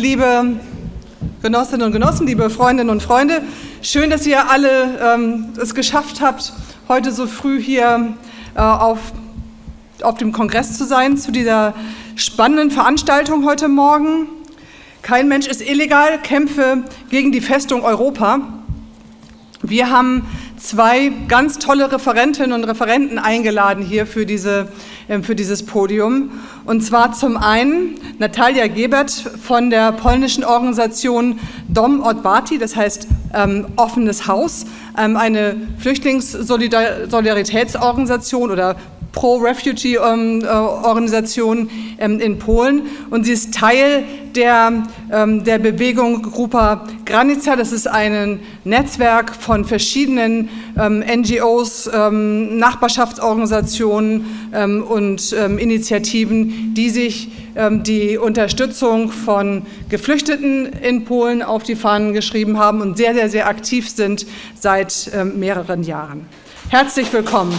liebe 0.00 0.56
Genossinnen 1.42 1.86
und 1.86 1.92
Genossen, 1.92 2.26
liebe 2.26 2.48
Freundinnen 2.48 2.88
und 2.88 3.02
Freunde. 3.02 3.42
Schön, 3.82 4.08
dass 4.08 4.26
ihr 4.26 4.48
alle 4.48 4.98
ähm, 4.98 5.48
es 5.60 5.74
geschafft 5.74 6.22
habt, 6.22 6.54
heute 6.88 7.12
so 7.12 7.26
früh 7.26 7.60
hier 7.60 8.14
äh, 8.54 8.60
auf, 8.60 8.98
auf 10.00 10.16
dem 10.16 10.32
Kongress 10.32 10.78
zu 10.78 10.86
sein, 10.86 11.18
zu 11.18 11.30
dieser 11.32 11.74
spannenden 12.16 12.70
Veranstaltung 12.70 13.44
heute 13.44 13.68
Morgen. 13.68 14.26
Kein 15.02 15.28
Mensch 15.28 15.46
ist 15.46 15.60
illegal, 15.60 16.18
Kämpfe 16.22 16.84
gegen 17.10 17.30
die 17.30 17.42
Festung 17.42 17.82
Europa. 17.82 18.40
Wir 19.60 19.90
haben 19.90 20.26
zwei 20.60 21.10
ganz 21.26 21.58
tolle 21.58 21.90
Referentinnen 21.90 22.52
und 22.52 22.62
Referenten 22.64 23.18
eingeladen 23.18 23.82
hier 23.84 24.06
für, 24.06 24.24
diese, 24.26 24.68
äh, 25.08 25.20
für 25.22 25.34
dieses 25.34 25.64
Podium. 25.64 26.30
Und 26.64 26.82
zwar 26.82 27.12
zum 27.12 27.36
einen 27.36 27.96
Natalia 28.18 28.68
Gebert 28.68 29.10
von 29.10 29.70
der 29.70 29.90
polnischen 29.92 30.44
Organisation 30.44 31.40
Dom 31.68 32.02
Odbati, 32.02 32.58
das 32.58 32.76
heißt 32.76 33.08
ähm, 33.34 33.66
offenes 33.76 34.26
Haus, 34.26 34.66
ähm, 34.98 35.16
eine 35.16 35.56
Flüchtlingssolidaritätsorganisation 35.78 38.50
oder 38.50 38.76
Pro-Refugee-Organisation 39.12 41.70
ähm, 41.98 42.20
in 42.20 42.38
Polen 42.38 42.82
und 43.10 43.24
sie 43.24 43.32
ist 43.32 43.52
Teil 43.54 44.04
der, 44.34 44.84
ähm, 45.12 45.44
der 45.44 45.58
Bewegung 45.58 46.22
Grupa 46.22 46.86
Granica. 47.04 47.56
Das 47.56 47.72
ist 47.72 47.86
ein 47.88 48.40
Netzwerk 48.64 49.34
von 49.34 49.64
verschiedenen 49.64 50.48
ähm, 50.78 51.00
NGOs, 51.00 51.90
Nachbarschaftsorganisationen 51.92 54.82
und 54.82 55.32
Initiativen, 55.32 56.72
die 56.74 56.90
sich 56.90 57.32
die 57.82 58.16
Unterstützung 58.16 59.10
von 59.10 59.66
Geflüchteten 59.88 60.66
in 60.66 61.04
Polen 61.04 61.42
auf 61.42 61.64
die 61.64 61.74
Fahnen 61.74 62.12
geschrieben 62.12 62.58
haben 62.58 62.80
und 62.80 62.96
sehr, 62.96 63.12
sehr, 63.14 63.28
sehr 63.28 63.48
aktiv 63.48 63.88
sind 63.88 64.24
seit 64.58 65.10
mehreren 65.34 65.82
Jahren. 65.82 66.26
Herzlich 66.70 67.12
willkommen. 67.12 67.58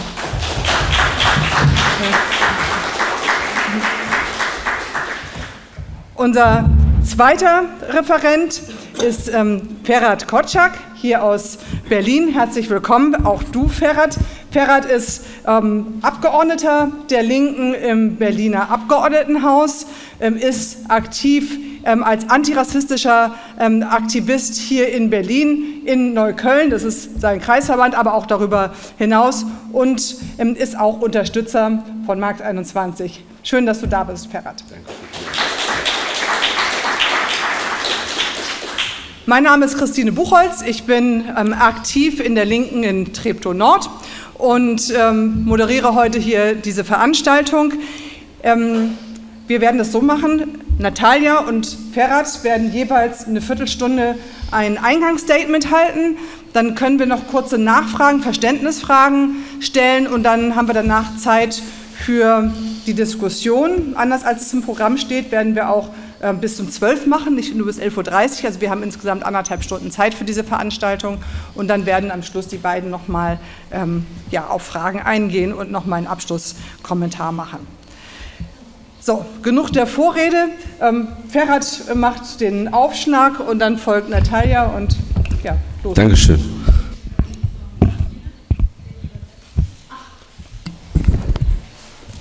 Unser 6.14 6.70
zweiter 7.04 7.64
Referent 7.88 8.62
ist 9.02 9.28
ähm, 9.28 9.76
Ferhat 9.82 10.28
Kotschak, 10.28 10.72
hier 10.94 11.24
aus 11.24 11.58
Berlin. 11.88 12.28
Herzlich 12.28 12.70
willkommen, 12.70 13.26
auch 13.26 13.42
du, 13.42 13.66
Ferhat. 13.66 14.16
Ferhat 14.52 14.84
ist 14.84 15.24
ähm, 15.46 15.98
Abgeordneter 16.02 16.92
der 17.10 17.22
Linken 17.22 17.74
im 17.74 18.16
Berliner 18.16 18.70
Abgeordnetenhaus, 18.70 19.86
ähm, 20.20 20.36
ist 20.36 20.90
aktiv 20.90 21.58
ähm, 21.84 22.04
als 22.04 22.28
antirassistischer 22.30 23.34
ähm, 23.58 23.82
Aktivist 23.82 24.56
hier 24.56 24.92
in 24.92 25.10
Berlin, 25.10 25.82
in 25.84 26.14
Neukölln, 26.14 26.70
das 26.70 26.82
ist 26.82 27.20
sein 27.20 27.40
Kreisverband, 27.40 27.96
aber 27.96 28.14
auch 28.14 28.26
darüber 28.26 28.72
hinaus 28.98 29.44
und 29.72 30.16
ähm, 30.38 30.54
ist 30.54 30.78
auch 30.78 31.00
Unterstützer 31.00 31.82
von 32.06 32.20
Markt 32.20 32.42
21. 32.42 33.24
Schön, 33.42 33.66
dass 33.66 33.80
du 33.80 33.86
da 33.86 34.04
bist, 34.04 34.28
Ferhat. 34.28 34.62
Mein 39.26 39.44
Name 39.44 39.64
ist 39.64 39.78
Christine 39.78 40.12
Buchholz. 40.12 40.62
Ich 40.62 40.84
bin 40.84 41.24
ähm, 41.38 41.52
aktiv 41.52 42.20
in 42.20 42.34
der 42.34 42.44
Linken 42.44 42.82
in 42.82 43.12
Treptow 43.12 43.54
Nord 43.54 43.88
und 44.34 44.92
ähm, 44.96 45.44
moderiere 45.44 45.94
heute 45.94 46.18
hier 46.18 46.54
diese 46.54 46.84
Veranstaltung. 46.84 47.72
Ähm, 48.42 48.98
wir 49.46 49.60
werden 49.60 49.78
das 49.78 49.92
so 49.92 50.00
machen. 50.00 50.58
Natalia 50.78 51.38
und 51.40 51.76
Ferhat 51.92 52.44
werden 52.44 52.72
jeweils 52.72 53.26
eine 53.26 53.40
Viertelstunde 53.40 54.16
ein 54.50 54.78
Eingangsstatement 54.78 55.70
halten. 55.70 56.16
Dann 56.52 56.74
können 56.74 56.98
wir 56.98 57.06
noch 57.06 57.26
kurze 57.28 57.58
Nachfragen, 57.58 58.22
Verständnisfragen 58.22 59.36
stellen 59.60 60.06
und 60.06 60.22
dann 60.22 60.56
haben 60.56 60.68
wir 60.68 60.74
danach 60.74 61.16
Zeit 61.16 61.62
für 62.04 62.50
die 62.86 62.94
Diskussion. 62.94 63.94
Anders 63.94 64.24
als 64.24 64.42
es 64.42 64.52
im 64.52 64.62
Programm 64.62 64.98
steht, 64.98 65.30
werden 65.30 65.54
wir 65.54 65.70
auch 65.70 65.90
äh, 66.20 66.32
bis 66.32 66.56
zum 66.56 66.70
12 66.70 67.06
machen, 67.06 67.34
nicht 67.34 67.54
nur 67.54 67.66
bis 67.66 67.78
11.30 67.78 68.40
Uhr. 68.40 68.46
Also 68.46 68.60
wir 68.60 68.70
haben 68.70 68.82
insgesamt 68.82 69.24
anderthalb 69.24 69.62
Stunden 69.62 69.90
Zeit 69.90 70.14
für 70.14 70.24
diese 70.24 70.44
Veranstaltung 70.44 71.18
und 71.54 71.68
dann 71.68 71.86
werden 71.86 72.10
am 72.10 72.22
Schluss 72.22 72.48
die 72.48 72.58
beiden 72.58 72.90
nochmal 72.90 73.38
ähm, 73.72 74.06
ja, 74.30 74.46
auf 74.46 74.62
Fragen 74.62 75.00
eingehen 75.00 75.52
und 75.52 75.70
nochmal 75.70 75.98
einen 75.98 76.06
Abschlusskommentar 76.06 77.32
machen. 77.32 77.66
So, 79.04 79.24
genug 79.42 79.72
der 79.72 79.88
Vorrede. 79.88 80.50
Ähm, 80.80 81.08
Ferhat 81.28 81.92
macht 81.96 82.40
den 82.40 82.72
Aufschlag 82.72 83.40
und 83.40 83.58
dann 83.58 83.76
folgt 83.76 84.08
Natalia 84.08 84.66
und 84.66 84.94
ja, 85.42 85.56
los. 85.82 85.94
Dankeschön. 85.94 86.38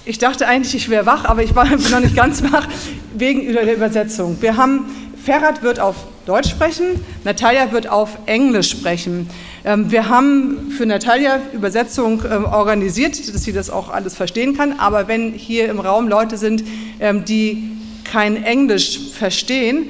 Ich 0.06 0.18
dachte 0.18 0.48
eigentlich, 0.48 0.74
ich 0.74 0.90
wäre 0.90 1.06
wach, 1.06 1.26
aber 1.26 1.44
ich 1.44 1.54
war 1.54 1.66
noch 1.92 2.00
nicht 2.00 2.16
ganz 2.16 2.42
wach 2.52 2.68
wegen 3.14 3.54
der 3.54 3.76
Übersetzung. 3.76 4.38
Wir 4.42 4.58
haben, 4.58 4.86
Ferhat 5.24 5.62
wird 5.62 5.80
auf 5.80 5.96
Deutsch 6.26 6.50
sprechen, 6.50 7.00
Natalia 7.24 7.72
wird 7.72 7.90
auf 7.90 8.18
Englisch 8.26 8.72
sprechen. 8.72 9.30
Ähm, 9.64 9.92
wir 9.92 10.10
haben 10.10 10.72
für 10.72 10.86
Natalia 10.86 11.40
Übersetzung 11.54 12.24
ähm, 12.30 12.46
organisiert, 12.46 13.34
dass 13.34 13.44
sie 13.44 13.54
das 13.54 13.70
auch 13.70 13.90
alles 13.90 14.16
verstehen 14.16 14.56
kann, 14.56 14.80
aber 14.80 15.08
wenn 15.08 15.34
hier 15.34 15.70
im 15.70 15.80
Raum 15.80 16.08
Leute 16.08 16.38
sind, 16.38 16.64
ähm, 17.00 17.26
die 17.26 17.70
kein 18.04 18.44
Englisch 18.44 19.14
verstehen, 19.14 19.88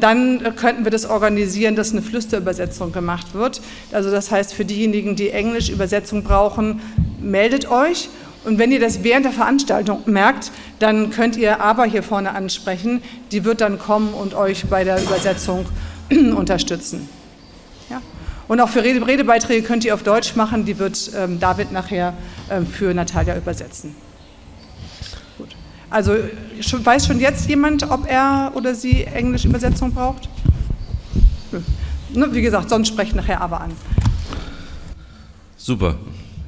dann 0.00 0.56
könnten 0.56 0.82
wir 0.82 0.90
das 0.90 1.06
organisieren, 1.08 1.76
dass 1.76 1.92
eine 1.92 2.02
Flüsterübersetzung 2.02 2.90
gemacht 2.90 3.32
wird. 3.32 3.60
Also 3.92 4.10
das 4.10 4.32
heißt, 4.32 4.54
für 4.54 4.64
diejenigen, 4.64 5.14
die 5.14 5.30
Englisch 5.30 5.68
Übersetzung 5.68 6.24
brauchen, 6.24 6.80
meldet 7.20 7.70
euch 7.70 8.08
und 8.44 8.58
wenn 8.58 8.72
ihr 8.72 8.80
das 8.80 9.04
während 9.04 9.26
der 9.26 9.32
Veranstaltung 9.32 10.02
merkt, 10.06 10.50
dann 10.78 11.10
könnt 11.10 11.36
ihr 11.36 11.60
aber 11.60 11.84
hier 11.84 12.02
vorne 12.02 12.32
ansprechen. 12.32 13.02
Die 13.32 13.44
wird 13.44 13.60
dann 13.60 13.78
kommen 13.78 14.14
und 14.14 14.34
euch 14.34 14.64
bei 14.66 14.82
der 14.82 15.02
Übersetzung 15.02 15.66
unterstützen. 16.10 17.08
Und 18.50 18.58
auch 18.58 18.68
für 18.68 18.82
Rede 18.82 19.06
Redebeiträge 19.06 19.62
könnt 19.64 19.84
ihr 19.84 19.94
auf 19.94 20.02
Deutsch 20.02 20.34
machen. 20.34 20.64
Die 20.64 20.76
wird 20.80 21.12
ähm, 21.14 21.38
David 21.38 21.70
nachher 21.70 22.14
ähm, 22.50 22.66
für 22.66 22.92
Natalia 22.92 23.36
übersetzen. 23.36 23.94
Gut. 25.38 25.50
Also 25.88 26.16
schon, 26.60 26.84
weiß 26.84 27.06
schon 27.06 27.20
jetzt 27.20 27.48
jemand, 27.48 27.88
ob 27.88 28.10
er 28.10 28.50
oder 28.56 28.74
sie 28.74 29.04
englische 29.04 29.46
Übersetzung 29.46 29.94
braucht? 29.94 30.28
Nö. 32.12 32.26
Wie 32.32 32.42
gesagt, 32.42 32.70
sonst 32.70 32.88
sprecht 32.88 33.14
nachher 33.14 33.40
aber 33.40 33.60
an. 33.60 33.70
Super. 35.56 35.94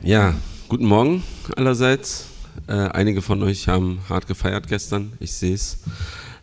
Ja, 0.03 0.35
Guten 0.69 0.87
Morgen 0.87 1.23
allerseits. 1.55 2.25
Äh, 2.67 2.73
einige 2.73 3.23
von 3.23 3.45
euch 3.45 3.69
haben 3.69 4.01
hart 4.09 4.27
gefeiert 4.27 4.67
gestern, 4.67 5.13
ich 5.21 5.35
sehe 5.35 5.55
es. 5.55 5.79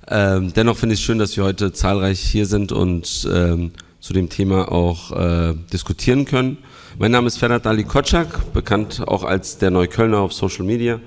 Ähm, 0.07 0.53
dennoch 0.53 0.77
finde 0.77 0.93
ich 0.93 1.01
es 1.01 1.05
schön, 1.05 1.19
dass 1.19 1.35
wir 1.35 1.43
heute 1.43 1.73
zahlreich 1.73 2.21
hier 2.21 2.45
sind 2.45 2.71
und 2.71 3.27
ähm, 3.29 3.71
zu 4.09 4.13
dem 4.13 4.27
Thema 4.27 4.71
auch 4.71 5.11
äh, 5.11 5.53
diskutieren 5.71 6.25
können. 6.25 6.57
Mein 6.97 7.11
Name 7.11 7.27
ist 7.27 7.37
Ferhat 7.37 7.67
Ali 7.67 7.83
Kotschak, 7.83 8.53
bekannt 8.53 9.03
auch 9.05 9.23
als 9.23 9.59
der 9.59 9.69
Neuköllner 9.69 10.17
auf 10.17 10.33
Social 10.33 10.65
Media 10.65 10.99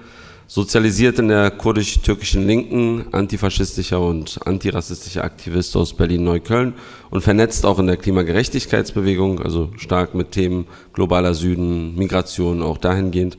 sozialisiert 0.46 1.18
in 1.18 1.26
der 1.26 1.50
kurdisch-türkischen 1.50 2.46
Linken, 2.46 3.06
antifaschistischer 3.10 4.00
und 4.00 4.38
antirassistischer 4.46 5.24
Aktivist 5.24 5.74
aus 5.76 5.94
Berlin-Neukölln 5.94 6.74
und 7.10 7.22
vernetzt 7.22 7.66
auch 7.66 7.80
in 7.80 7.88
der 7.88 7.96
Klimagerechtigkeitsbewegung, 7.96 9.40
also 9.42 9.72
stark 9.78 10.14
mit 10.14 10.30
Themen 10.30 10.68
globaler 10.92 11.34
Süden, 11.34 11.96
Migration 11.96 12.62
auch 12.62 12.78
dahingehend. 12.78 13.36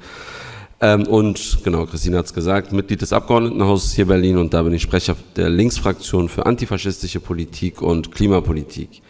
Ähm, 0.82 1.08
und 1.08 1.60
genau, 1.64 1.86
Christine 1.86 2.18
hat 2.18 2.26
es 2.26 2.34
gesagt, 2.34 2.74
Mitglied 2.74 3.02
des 3.02 3.14
Abgeordnetenhauses 3.14 3.94
hier 3.94 4.08
Berlin 4.08 4.40
und 4.40 4.54
da 4.54 4.62
bin 4.64 4.74
ich 4.74 4.82
Sprecher 4.82 5.16
der 5.38 5.50
Linksfraktion 5.50 6.28
für 6.28 6.46
antifaschistische 6.46 7.22
Politik 7.22 7.82
und 7.82 8.12
Klimapolitik. 8.12 9.02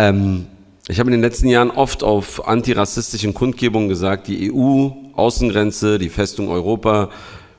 Ähm, 0.00 0.46
ich 0.88 0.98
habe 0.98 1.08
in 1.08 1.12
den 1.12 1.20
letzten 1.20 1.48
Jahren 1.48 1.70
oft 1.70 2.02
auf 2.02 2.48
antirassistischen 2.48 3.34
Kundgebungen 3.34 3.90
gesagt, 3.90 4.28
die 4.28 4.50
EU-Außengrenze, 4.50 5.98
die 5.98 6.08
Festung 6.08 6.48
Europa 6.48 7.10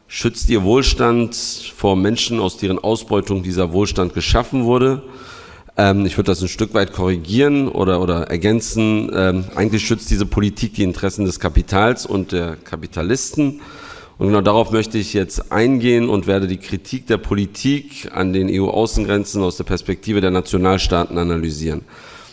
schützt 0.08 0.50
ihr 0.50 0.64
Wohlstand 0.64 1.36
vor 1.36 1.96
Menschen, 1.96 2.40
aus 2.40 2.58
deren 2.58 2.80
Ausbeutung 2.80 3.44
dieser 3.44 3.74
Wohlstand 3.74 4.16
geschaffen 4.16 4.66
wurde. 4.66 5.04
Ähm, 5.78 6.08
ich 6.08 6.18
würde 6.18 6.32
das 6.32 6.42
ein 6.42 6.48
Stück 6.48 6.74
weit 6.74 6.94
korrigieren 6.94 7.68
oder, 7.68 8.02
oder 8.02 8.24
ergänzen. 8.24 9.12
Ähm, 9.14 9.44
eigentlich 9.56 9.86
schützt 9.86 10.10
diese 10.10 10.26
Politik 10.26 10.74
die 10.74 10.84
Interessen 10.84 11.26
des 11.26 11.40
Kapitals 11.40 12.08
und 12.08 12.32
der 12.32 12.56
Kapitalisten. 12.56 13.62
Und 14.18 14.28
genau 14.28 14.42
darauf 14.42 14.72
möchte 14.72 14.98
ich 14.98 15.14
jetzt 15.14 15.52
eingehen 15.52 16.10
und 16.10 16.26
werde 16.26 16.48
die 16.48 16.58
Kritik 16.58 17.06
der 17.06 17.18
Politik 17.18 18.10
an 18.12 18.34
den 18.34 18.50
EU-Außengrenzen 18.50 19.44
aus 19.44 19.58
der 19.58 19.64
Perspektive 19.64 20.22
der 20.22 20.32
Nationalstaaten 20.32 21.20
analysieren. 21.20 21.84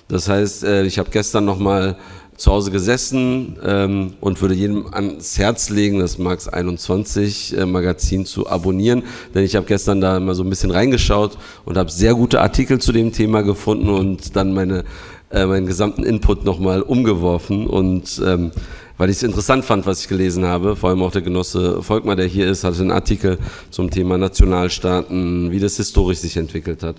Das 0.08 0.28
heißt, 0.28 0.64
äh, 0.64 0.84
ich 0.84 0.99
habe 0.99 1.10
gestern 1.10 1.44
nochmal 1.44 1.96
zu 2.38 2.52
Hause 2.52 2.70
gesessen 2.70 3.58
ähm, 3.64 4.14
und 4.20 4.40
würde 4.40 4.55
jedem 4.55 4.87
ans 4.94 5.38
Herz 5.38 5.70
legen, 5.70 5.99
das 5.99 6.19
Marx 6.19 6.49
21 6.49 7.58
äh, 7.58 7.66
Magazin 7.66 8.25
zu 8.25 8.49
abonnieren, 8.49 9.02
denn 9.34 9.44
ich 9.44 9.56
habe 9.56 9.66
gestern 9.66 10.00
da 10.00 10.19
mal 10.20 10.37
so 10.37 10.44
ein 10.44 10.50
bisschen 10.50 10.70
reingeschaut 10.70 11.37
und 11.64 11.76
habe 11.76 11.90
sehr 11.90 12.14
gute 12.14 12.40
Artikel 12.40 12.78
zu 12.78 12.93
dem 12.93 13.12
Thema 13.12 13.43
gefunden 13.43 13.88
und 13.88 14.37
dann 14.37 14.55
meine, 14.55 14.84
äh, 15.31 15.46
meinen 15.46 15.66
gesamten 15.66 16.05
Input 16.05 16.44
nochmal 16.44 16.81
umgeworfen. 16.81 17.66
Und 17.66 18.22
ähm, 18.25 18.52
weil 18.99 19.11
ich 19.11 19.16
es 19.16 19.22
interessant 19.25 19.64
fand, 19.64 19.84
was 19.84 20.00
ich 20.00 20.08
gelesen 20.08 20.44
habe, 20.44 20.76
vor 20.76 20.90
allem 20.90 21.02
auch 21.02 21.12
der 21.12 21.22
Genosse 21.22 21.82
Volkmar, 21.82 22.14
der 22.14 22.26
hier 22.26 22.46
ist, 22.49 22.62
hatte 22.62 22.81
einen 22.81 22.93
Artikel 22.93 23.38
zum 23.70 23.90
Thema 23.90 24.16
Nationalstaaten, 24.16 25.50
wie 25.50 25.58
das 25.58 25.76
historisch 25.76 26.19
sich 26.19 26.37
entwickelt 26.37 26.84
hat. 26.84 26.96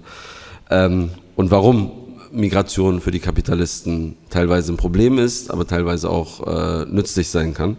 Ähm, 0.69 1.11
und 1.37 1.49
warum 1.49 1.91
Migration 2.31 3.01
für 3.01 3.11
die 3.11 3.19
Kapitalisten 3.19 4.15
teilweise 4.29 4.73
ein 4.73 4.77
Problem 4.77 5.17
ist, 5.17 5.51
aber 5.51 5.65
teilweise 5.67 6.09
auch 6.09 6.45
äh, 6.47 6.85
nützlich 6.85 7.29
sein 7.29 7.53
kann 7.53 7.77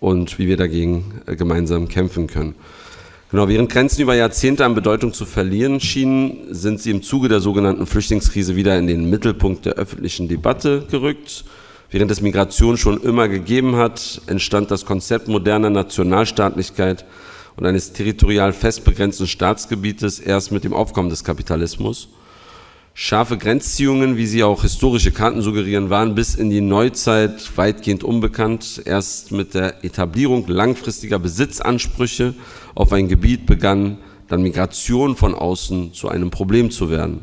und 0.00 0.38
wie 0.38 0.46
wir 0.48 0.56
dagegen 0.56 1.20
äh, 1.26 1.36
gemeinsam 1.36 1.88
kämpfen 1.88 2.26
können. 2.26 2.54
Genau, 3.30 3.48
während 3.48 3.70
Grenzen 3.70 4.02
über 4.02 4.14
Jahrzehnte 4.14 4.64
an 4.64 4.74
Bedeutung 4.74 5.12
zu 5.12 5.26
verlieren 5.26 5.80
schienen, 5.80 6.54
sind 6.54 6.80
sie 6.80 6.90
im 6.90 7.02
Zuge 7.02 7.28
der 7.28 7.40
sogenannten 7.40 7.86
Flüchtlingskrise 7.86 8.54
wieder 8.54 8.78
in 8.78 8.86
den 8.86 9.10
Mittelpunkt 9.10 9.66
der 9.66 9.74
öffentlichen 9.74 10.28
Debatte 10.28 10.86
gerückt. 10.90 11.44
Während 11.90 12.10
es 12.10 12.20
Migration 12.20 12.76
schon 12.76 13.00
immer 13.02 13.28
gegeben 13.28 13.76
hat, 13.76 14.20
entstand 14.26 14.70
das 14.70 14.84
Konzept 14.84 15.28
moderner 15.28 15.70
Nationalstaatlichkeit 15.70 17.04
und 17.56 17.66
eines 17.66 17.92
territorial 17.92 18.52
fest 18.52 18.84
begrenzten 18.84 19.26
Staatsgebietes 19.26 20.20
erst 20.20 20.52
mit 20.52 20.64
dem 20.64 20.72
Aufkommen 20.72 21.10
des 21.10 21.24
Kapitalismus. 21.24 22.08
Scharfe 22.96 23.36
Grenzziehungen, 23.38 24.16
wie 24.16 24.26
sie 24.26 24.44
auch 24.44 24.62
historische 24.62 25.10
Karten 25.10 25.42
suggerieren, 25.42 25.90
waren 25.90 26.14
bis 26.14 26.36
in 26.36 26.48
die 26.48 26.60
Neuzeit 26.60 27.50
weitgehend 27.56 28.04
unbekannt. 28.04 28.82
Erst 28.84 29.32
mit 29.32 29.54
der 29.54 29.84
Etablierung 29.84 30.46
langfristiger 30.46 31.18
Besitzansprüche 31.18 32.34
auf 32.76 32.92
ein 32.92 33.08
Gebiet 33.08 33.46
begann 33.46 33.98
dann 34.28 34.42
Migration 34.42 35.16
von 35.16 35.34
außen 35.34 35.92
zu 35.92 36.08
einem 36.08 36.30
Problem 36.30 36.70
zu 36.70 36.88
werden. 36.88 37.22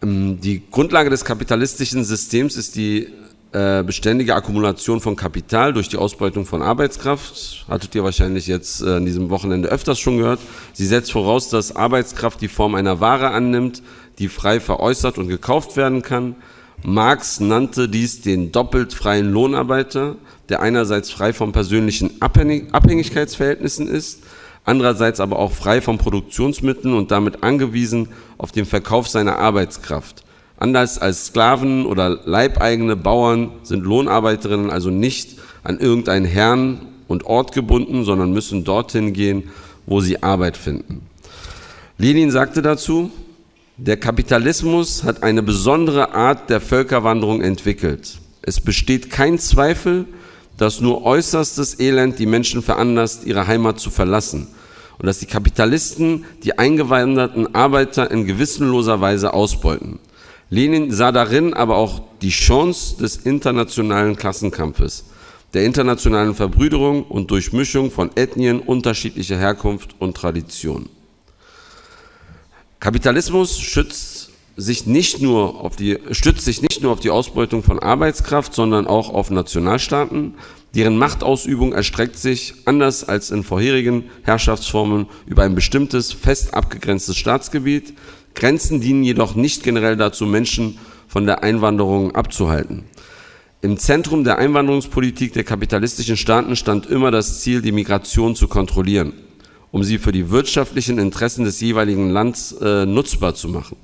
Ähm, 0.00 0.40
die 0.40 0.62
Grundlage 0.70 1.10
des 1.10 1.24
kapitalistischen 1.24 2.04
Systems 2.04 2.54
ist 2.54 2.76
die 2.76 3.08
äh, 3.52 3.82
beständige 3.82 4.34
Akkumulation 4.34 5.00
von 5.02 5.14
Kapital 5.14 5.74
durch 5.74 5.90
die 5.90 5.98
Ausbeutung 5.98 6.46
von 6.46 6.62
Arbeitskraft. 6.62 7.66
Hattet 7.68 7.94
ihr 7.94 8.02
wahrscheinlich 8.02 8.46
jetzt 8.46 8.80
äh, 8.80 8.94
an 8.94 9.04
diesem 9.04 9.28
Wochenende 9.28 9.68
öfters 9.68 9.98
schon 9.98 10.16
gehört. 10.16 10.40
Sie 10.72 10.86
setzt 10.86 11.12
voraus, 11.12 11.50
dass 11.50 11.76
Arbeitskraft 11.76 12.40
die 12.40 12.48
Form 12.48 12.74
einer 12.74 13.00
Ware 13.00 13.32
annimmt, 13.32 13.82
die 14.18 14.28
frei 14.28 14.60
veräußert 14.60 15.18
und 15.18 15.28
gekauft 15.28 15.76
werden 15.76 16.02
kann. 16.02 16.36
Marx 16.82 17.40
nannte 17.40 17.88
dies 17.88 18.22
den 18.22 18.52
doppelt 18.52 18.92
freien 18.92 19.30
Lohnarbeiter, 19.32 20.16
der 20.48 20.60
einerseits 20.60 21.10
frei 21.10 21.32
von 21.32 21.52
persönlichen 21.52 22.20
Abhängigkeitsverhältnissen 22.20 23.86
ist, 23.86 24.24
andererseits 24.64 25.20
aber 25.20 25.38
auch 25.38 25.52
frei 25.52 25.80
von 25.80 25.98
Produktionsmitteln 25.98 26.94
und 26.94 27.10
damit 27.10 27.42
angewiesen 27.42 28.08
auf 28.38 28.52
den 28.52 28.66
Verkauf 28.66 29.08
seiner 29.08 29.38
Arbeitskraft. 29.38 30.24
Anders 30.58 30.98
als 30.98 31.26
Sklaven 31.26 31.86
oder 31.86 32.20
leibeigene 32.24 32.96
Bauern 32.96 33.50
sind 33.62 33.84
Lohnarbeiterinnen 33.84 34.70
also 34.70 34.90
nicht 34.90 35.38
an 35.64 35.78
irgendeinen 35.78 36.26
Herrn 36.26 36.80
und 37.08 37.24
Ort 37.24 37.52
gebunden, 37.52 38.04
sondern 38.04 38.32
müssen 38.32 38.64
dorthin 38.64 39.12
gehen, 39.12 39.50
wo 39.86 40.00
sie 40.00 40.22
Arbeit 40.22 40.56
finden. 40.56 41.06
Lenin 41.98 42.30
sagte 42.30 42.62
dazu, 42.62 43.10
der 43.78 43.96
Kapitalismus 43.96 45.02
hat 45.02 45.22
eine 45.22 45.42
besondere 45.42 46.14
Art 46.14 46.50
der 46.50 46.60
Völkerwanderung 46.60 47.40
entwickelt. 47.40 48.18
Es 48.42 48.60
besteht 48.60 49.10
kein 49.10 49.38
Zweifel, 49.38 50.06
dass 50.58 50.80
nur 50.80 51.04
äußerstes 51.04 51.80
Elend 51.80 52.18
die 52.18 52.26
Menschen 52.26 52.62
veranlasst, 52.62 53.24
ihre 53.24 53.46
Heimat 53.46 53.80
zu 53.80 53.90
verlassen 53.90 54.48
und 54.98 55.06
dass 55.06 55.20
die 55.20 55.26
Kapitalisten 55.26 56.24
die 56.44 56.58
eingewanderten 56.58 57.54
Arbeiter 57.54 58.10
in 58.10 58.26
gewissenloser 58.26 59.00
Weise 59.00 59.32
ausbeuten. 59.32 59.98
Lenin 60.50 60.90
sah 60.90 61.10
darin 61.10 61.54
aber 61.54 61.76
auch 61.76 62.02
die 62.20 62.28
Chance 62.28 62.98
des 62.98 63.16
internationalen 63.16 64.16
Klassenkampfes, 64.16 65.04
der 65.54 65.64
internationalen 65.64 66.34
Verbrüderung 66.34 67.04
und 67.04 67.30
Durchmischung 67.30 67.90
von 67.90 68.10
Ethnien 68.16 68.60
unterschiedlicher 68.60 69.38
Herkunft 69.38 69.94
und 69.98 70.14
Tradition. 70.14 70.90
Kapitalismus 72.82 73.60
schützt 73.60 74.30
sich 74.56 74.86
nicht 74.86 75.22
nur 75.22 75.60
auf 75.60 75.76
die, 75.76 76.00
stützt 76.10 76.44
sich 76.44 76.62
nicht 76.62 76.82
nur 76.82 76.90
auf 76.90 76.98
die 76.98 77.10
Ausbeutung 77.10 77.62
von 77.62 77.78
Arbeitskraft, 77.78 78.52
sondern 78.52 78.88
auch 78.88 79.14
auf 79.14 79.30
Nationalstaaten, 79.30 80.34
deren 80.74 80.98
Machtausübung 80.98 81.72
erstreckt 81.72 82.18
sich, 82.18 82.54
anders 82.64 83.04
als 83.04 83.30
in 83.30 83.44
vorherigen 83.44 84.10
Herrschaftsformen, 84.24 85.06
über 85.26 85.44
ein 85.44 85.54
bestimmtes, 85.54 86.12
fest 86.12 86.54
abgegrenztes 86.54 87.16
Staatsgebiet. 87.16 87.94
Grenzen 88.34 88.80
dienen 88.80 89.04
jedoch 89.04 89.36
nicht 89.36 89.62
generell 89.62 89.96
dazu, 89.96 90.26
Menschen 90.26 90.76
von 91.06 91.24
der 91.24 91.44
Einwanderung 91.44 92.16
abzuhalten. 92.16 92.82
Im 93.60 93.78
Zentrum 93.78 94.24
der 94.24 94.38
Einwanderungspolitik 94.38 95.34
der 95.34 95.44
kapitalistischen 95.44 96.16
Staaten 96.16 96.56
stand 96.56 96.86
immer 96.86 97.12
das 97.12 97.42
Ziel, 97.42 97.62
die 97.62 97.70
Migration 97.70 98.34
zu 98.34 98.48
kontrollieren 98.48 99.12
um 99.72 99.82
sie 99.82 99.98
für 99.98 100.12
die 100.12 100.30
wirtschaftlichen 100.30 100.98
Interessen 100.98 101.44
des 101.44 101.60
jeweiligen 101.60 102.10
Landes 102.10 102.52
äh, 102.60 102.86
nutzbar 102.86 103.34
zu 103.34 103.48
machen. 103.48 103.76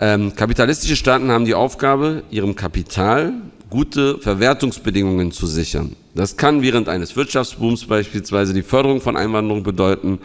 Ähm, 0.00 0.34
kapitalistische 0.34 0.96
Staaten 0.96 1.30
haben 1.30 1.44
die 1.44 1.54
Aufgabe, 1.54 2.22
ihrem 2.30 2.56
Kapital 2.56 3.34
gute 3.70 4.18
Verwertungsbedingungen 4.18 5.32
zu 5.32 5.46
sichern. 5.46 5.96
Das 6.14 6.36
kann 6.36 6.62
während 6.62 6.88
eines 6.88 7.16
Wirtschaftsbooms 7.16 7.86
beispielsweise 7.86 8.54
die 8.54 8.62
Förderung 8.62 9.00
von 9.00 9.16
Einwanderung 9.16 9.64
bedeuten, 9.64 10.20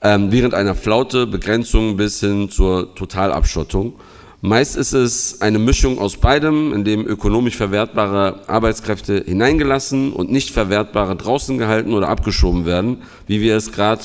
ähm, 0.00 0.30
während 0.30 0.54
einer 0.54 0.76
Flaute 0.76 1.26
Begrenzungen 1.26 1.96
bis 1.96 2.20
hin 2.20 2.50
zur 2.50 2.94
Totalabschottung. 2.94 3.94
Meist 4.40 4.76
ist 4.76 4.92
es 4.92 5.40
eine 5.40 5.58
Mischung 5.58 5.98
aus 5.98 6.16
beidem, 6.16 6.72
in 6.72 6.84
dem 6.84 7.04
ökonomisch 7.04 7.56
verwertbare 7.56 8.48
Arbeitskräfte 8.48 9.24
hineingelassen 9.26 10.12
und 10.12 10.30
nicht 10.30 10.50
verwertbare 10.50 11.16
draußen 11.16 11.58
gehalten 11.58 11.92
oder 11.92 12.08
abgeschoben 12.08 12.64
werden, 12.64 12.98
wie 13.26 13.40
wir 13.40 13.56
es 13.56 13.72
gerade 13.72 14.02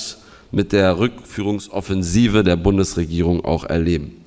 mit 0.52 0.72
der 0.72 0.98
Rückführungsoffensive 0.98 2.44
der 2.44 2.56
Bundesregierung 2.56 3.46
auch 3.46 3.64
erleben. 3.64 4.24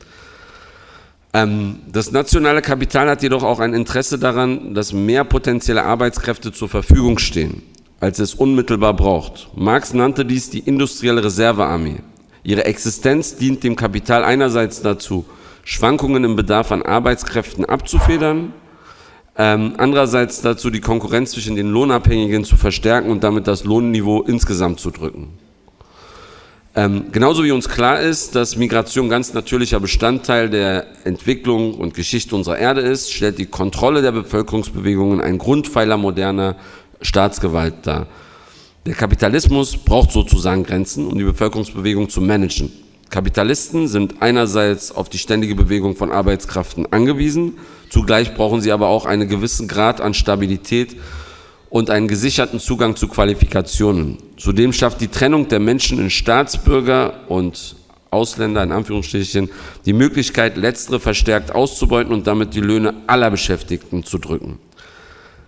Ähm, 1.35 1.81
das 1.91 2.13
nationale 2.13 2.63
Kapital 2.63 3.11
hat 3.11 3.25
jedoch 3.25 3.43
auch 3.43 3.59
ein 3.59 3.75
Interesse 3.75 4.17
daran, 4.17 4.75
dass 4.75 4.93
mehr 4.93 5.25
potenzielle 5.25 5.83
Arbeitskräfte 5.83 6.53
zur 6.53 6.69
Verfügung 6.69 7.19
stehen, 7.19 7.63
als 7.99 8.21
es 8.21 8.33
unmittelbar 8.33 8.95
braucht. 8.95 9.49
Marx 9.57 9.93
nannte 9.93 10.25
dies 10.25 10.51
die 10.51 10.61
industrielle 10.61 11.25
Reservearmee. 11.25 11.97
Ihre 12.45 12.65
Existenz 12.65 13.35
dient 13.35 13.65
dem 13.65 13.75
Kapital 13.75 14.23
einerseits 14.23 14.83
dazu, 14.83 15.25
Schwankungen 15.67 16.23
im 16.23 16.37
Bedarf 16.37 16.71
an 16.71 16.83
Arbeitskräften 16.83 17.65
abzufedern, 17.65 18.53
ähm, 19.37 19.75
andererseits 19.79 20.41
dazu 20.41 20.71
die 20.71 20.81
Konkurrenz 20.81 21.33
zwischen 21.33 21.57
den 21.57 21.71
Lohnabhängigen 21.71 22.45
zu 22.45 22.57
verstärken 22.57 23.11
und 23.11 23.25
damit 23.25 23.49
das 23.49 23.65
Lohnniveau 23.65 24.23
insgesamt 24.23 24.79
zu 24.79 24.93
drücken. 24.93 25.31
Ähm, 26.77 27.07
genauso 27.11 27.43
wie 27.43 27.51
uns 27.51 27.69
klar 27.69 27.99
ist, 27.99 28.37
dass 28.37 28.57
Migration 28.57 29.09
ganz 29.09 29.35
natürlicher 29.35 29.81
Bestandteil 29.81 30.51
der 30.51 30.87
Entwicklung 31.03 31.75
und 31.75 31.95
Geschichte 31.95 32.37
unserer 32.37 32.59
Erde 32.59 32.83
ist, 32.83 33.13
stellt 33.13 33.39
die 33.39 33.47
Kontrolle 33.47 34.03
der 34.03 34.13
Bevölkerungsbewegungen 34.13 35.21
ein 35.21 35.37
Grundpfeiler 35.37 35.97
moderner 35.97 36.55
Staatsgewalt 37.03 37.75
dar. 37.83 38.07
Der 38.87 38.95
Kapitalismus 38.95 39.77
braucht 39.77 40.13
sozusagen 40.13 40.63
Grenzen, 40.63 41.09
um 41.09 41.19
die 41.19 41.25
Bevölkerungsbewegung 41.25 42.09
zu 42.09 42.21
managen. 42.21 42.71
Kapitalisten 43.11 43.89
sind 43.89 44.17
einerseits 44.21 44.91
auf 44.91 45.09
die 45.09 45.19
ständige 45.19 45.55
Bewegung 45.55 45.97
von 45.97 46.11
Arbeitskräften 46.11 46.93
angewiesen, 46.93 47.59
zugleich 47.89 48.35
brauchen 48.35 48.61
sie 48.61 48.73
aber 48.73 48.89
auch 48.89 49.07
einen 49.07 49.29
gewissen 49.29 49.69
Grad 49.69 50.01
an 50.01 50.13
Stabilität 50.13 50.97
und 51.71 51.91
einen 51.91 52.09
gesicherten 52.09 52.59
Zugang 52.59 52.97
zu 52.97 53.09
Qualifikationen. 53.09 54.19
Zudem 54.37 54.73
schafft 54.73 55.01
die 55.01 55.09
Trennung 55.09 55.49
der 55.49 55.61
Menschen 55.61 55.99
in 55.99 56.11
Staatsbürger 56.11 57.29
und 57.29 57.77
Ausländer 58.11 58.63
in 58.63 58.73
Anführungsstrichen 58.73 59.51
die 59.85 59.93
Möglichkeit, 59.93 60.57
letztere 60.57 61.01
verstärkt 61.01 61.55
auszubeuten 61.55 62.13
und 62.13 62.27
damit 62.27 62.55
die 62.55 62.61
Löhne 62.61 62.95
aller 63.07 63.31
Beschäftigten 63.31 64.05
zu 64.05 64.19
drücken. 64.19 64.59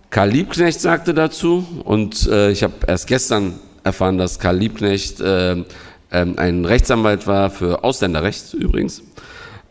Karl 0.09 0.29
Liebknecht 0.29 0.81
sagte 0.81 1.13
dazu, 1.13 1.65
und 1.83 2.27
äh, 2.27 2.51
ich 2.51 2.63
habe 2.63 2.73
erst 2.87 3.07
gestern 3.07 3.59
erfahren, 3.83 4.17
dass 4.17 4.39
Karl 4.39 4.57
Liebknecht 4.57 5.21
äh, 5.21 5.63
ähm, 6.11 6.35
ein 6.37 6.65
Rechtsanwalt 6.65 7.27
war 7.27 7.49
für 7.49 7.83
Ausländerrecht 7.83 8.53
übrigens. 8.53 9.03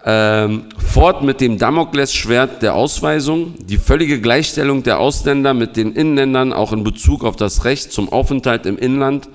Ähm, 0.04 0.64
fort 0.78 1.22
mit 1.22 1.40
dem 1.40 1.58
Damoklesschwert 1.58 2.62
der 2.62 2.74
Ausweisung, 2.74 3.54
die 3.58 3.78
völlige 3.78 4.20
Gleichstellung 4.20 4.82
der 4.82 5.00
Ausländer 5.00 5.54
mit 5.54 5.76
den 5.76 5.92
Inländern 5.92 6.52
auch 6.52 6.72
in 6.72 6.84
Bezug 6.84 7.24
auf 7.24 7.36
das 7.36 7.64
Recht 7.64 7.92
zum 7.92 8.10
Aufenthalt 8.12 8.64
im 8.66 8.78
Inland 8.78 9.28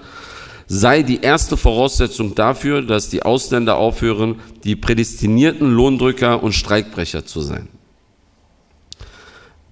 sei 0.68 1.04
die 1.04 1.22
erste 1.22 1.58
Voraussetzung 1.58 2.36
dafür, 2.36 2.82
dass 2.82 3.10
die 3.10 3.24
Ausländer 3.24 3.78
aufhören, 3.78 4.40
die 4.64 4.76
prädestinierten 4.76 5.70
Lohndrücker 5.70 6.42
und 6.42 6.54
Streikbrecher 6.54 7.26
zu 7.26 7.42
sein. 7.42 7.68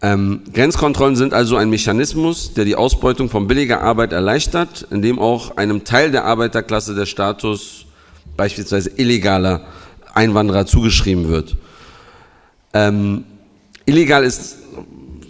Ähm, 0.04 0.42
Grenzkontrollen 0.52 1.16
sind 1.16 1.34
also 1.34 1.58
ein 1.58 1.70
Mechanismus, 1.70 2.54
der 2.54 2.66
die 2.66 2.76
Ausbeutung 2.76 3.30
von 3.30 3.48
billiger 3.48 3.82
Arbeit 3.82 4.14
erleichtert, 4.14 4.88
indem 4.90 5.20
auch 5.20 5.58
einem 5.58 5.84
Teil 5.84 6.12
der 6.12 6.26
Arbeiterklasse 6.26 6.96
der 6.96 7.06
Status 7.06 7.86
beispielsweise 8.36 8.92
illegaler 8.98 9.62
Einwanderer 10.14 10.66
zugeschrieben 10.66 11.30
wird. 11.30 11.56
Ähm, 12.74 13.26
illegal 13.86 14.24
ist 14.24 14.58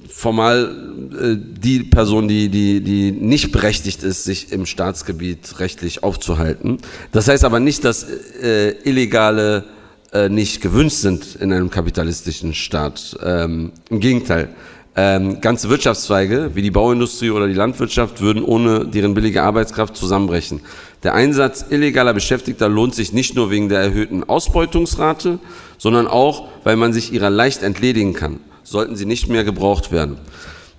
formal 0.08 0.72
äh, 1.20 1.36
die 1.36 1.84
Person, 1.84 2.28
die, 2.28 2.48
die, 2.48 2.82
die 2.82 3.12
nicht 3.12 3.52
berechtigt 3.52 4.04
ist, 4.04 4.24
sich 4.24 4.52
im 4.52 4.66
Staatsgebiet 4.66 5.60
rechtlich 5.60 6.04
aufzuhalten. 6.04 6.78
Das 7.12 7.28
heißt 7.28 7.44
aber 7.44 7.60
nicht, 7.60 7.84
dass 7.84 8.06
äh, 8.42 8.72
Illegale 8.84 9.66
äh, 10.12 10.30
nicht 10.30 10.62
gewünscht 10.62 10.98
sind 10.98 11.36
in 11.36 11.54
einem 11.54 11.70
kapitalistischen 11.70 12.54
Staat. 12.54 13.18
Ähm, 13.24 13.72
Im 13.90 14.00
Gegenteil. 14.00 14.50
Ähm, 14.94 15.40
ganze 15.40 15.70
Wirtschaftszweige 15.70 16.52
wie 16.54 16.62
die 16.62 16.72
Bauindustrie 16.72 17.30
oder 17.30 17.48
die 17.48 17.54
Landwirtschaft 17.54 18.20
würden 18.20 18.44
ohne 18.44 18.86
deren 18.86 19.14
billige 19.14 19.42
Arbeitskraft 19.42 19.96
zusammenbrechen. 19.96 20.60
Der 21.04 21.14
Einsatz 21.14 21.66
illegaler 21.70 22.14
Beschäftigter 22.14 22.68
lohnt 22.68 22.94
sich 22.94 23.14
nicht 23.14 23.34
nur 23.36 23.50
wegen 23.50 23.70
der 23.70 23.80
erhöhten 23.80 24.26
Ausbeutungsrate, 24.28 25.40
sondern 25.78 26.08
auch, 26.08 26.50
weil 26.66 26.76
man 26.76 26.92
sich 26.92 27.14
ihrer 27.14 27.30
leicht 27.30 27.64
entledigen 27.64 28.14
kann, 28.14 28.42
sollten 28.64 28.98
sie 28.98 29.06
nicht 29.06 29.30
mehr 29.30 29.46
gebraucht 29.46 29.94
werden. 29.94 30.18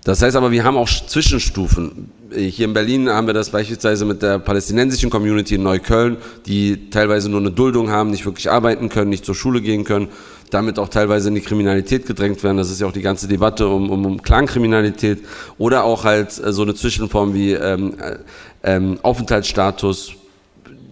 Das 0.04 0.20
heißt 0.20 0.34
aber, 0.34 0.50
wir 0.50 0.64
haben 0.64 0.76
auch 0.76 0.88
Zwischenstufen. 0.88 2.10
Hier 2.34 2.64
in 2.64 2.72
Berlin 2.72 3.08
haben 3.08 3.26
wir 3.28 3.34
das 3.34 3.50
beispielsweise 3.50 4.04
mit 4.04 4.22
der 4.22 4.38
palästinensischen 4.40 5.10
Community 5.10 5.54
in 5.54 5.62
Neukölln, 5.62 6.16
die 6.46 6.90
teilweise 6.90 7.28
nur 7.28 7.40
eine 7.40 7.52
Duldung 7.52 7.90
haben, 7.90 8.10
nicht 8.10 8.24
wirklich 8.24 8.50
arbeiten 8.50 8.88
können, 8.88 9.10
nicht 9.10 9.24
zur 9.24 9.34
Schule 9.34 9.60
gehen 9.60 9.84
können, 9.84 10.08
damit 10.50 10.78
auch 10.78 10.88
teilweise 10.88 11.28
in 11.28 11.36
die 11.36 11.40
Kriminalität 11.40 12.06
gedrängt 12.06 12.42
werden. 12.42 12.56
Das 12.56 12.70
ist 12.70 12.80
ja 12.80 12.86
auch 12.88 12.92
die 12.92 13.02
ganze 13.02 13.28
Debatte 13.28 13.68
um, 13.68 13.90
um, 13.90 14.04
um 14.04 14.22
Clankriminalität 14.22 15.20
oder 15.56 15.84
auch 15.84 16.04
halt 16.04 16.42
äh, 16.42 16.52
so 16.52 16.62
eine 16.62 16.74
Zwischenform 16.74 17.34
wie 17.34 17.52
ähm, 17.52 17.94
äh, 17.98 18.16
ähm, 18.64 18.98
Aufenthaltsstatus, 19.02 20.14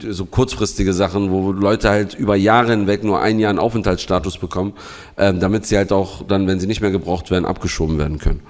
so 0.08 0.24
kurzfristige 0.24 0.92
Sachen, 0.92 1.30
wo 1.30 1.52
Leute 1.52 1.90
halt 1.90 2.14
über 2.14 2.36
Jahre 2.36 2.70
hinweg 2.70 3.02
nur 3.02 3.20
ein 3.20 3.38
Jahr 3.38 3.50
einen 3.50 3.58
Aufenthaltsstatus 3.58 4.38
bekommen, 4.38 4.72
ähm, 5.18 5.40
damit 5.40 5.66
sie 5.66 5.76
halt 5.76 5.92
auch 5.92 6.22
dann, 6.26 6.46
wenn 6.46 6.60
sie 6.60 6.66
nicht 6.66 6.80
mehr 6.80 6.90
gebraucht 6.90 7.30
werden, 7.30 7.44
abgeschoben 7.44 7.98
werden 7.98 8.18
können. 8.18 8.40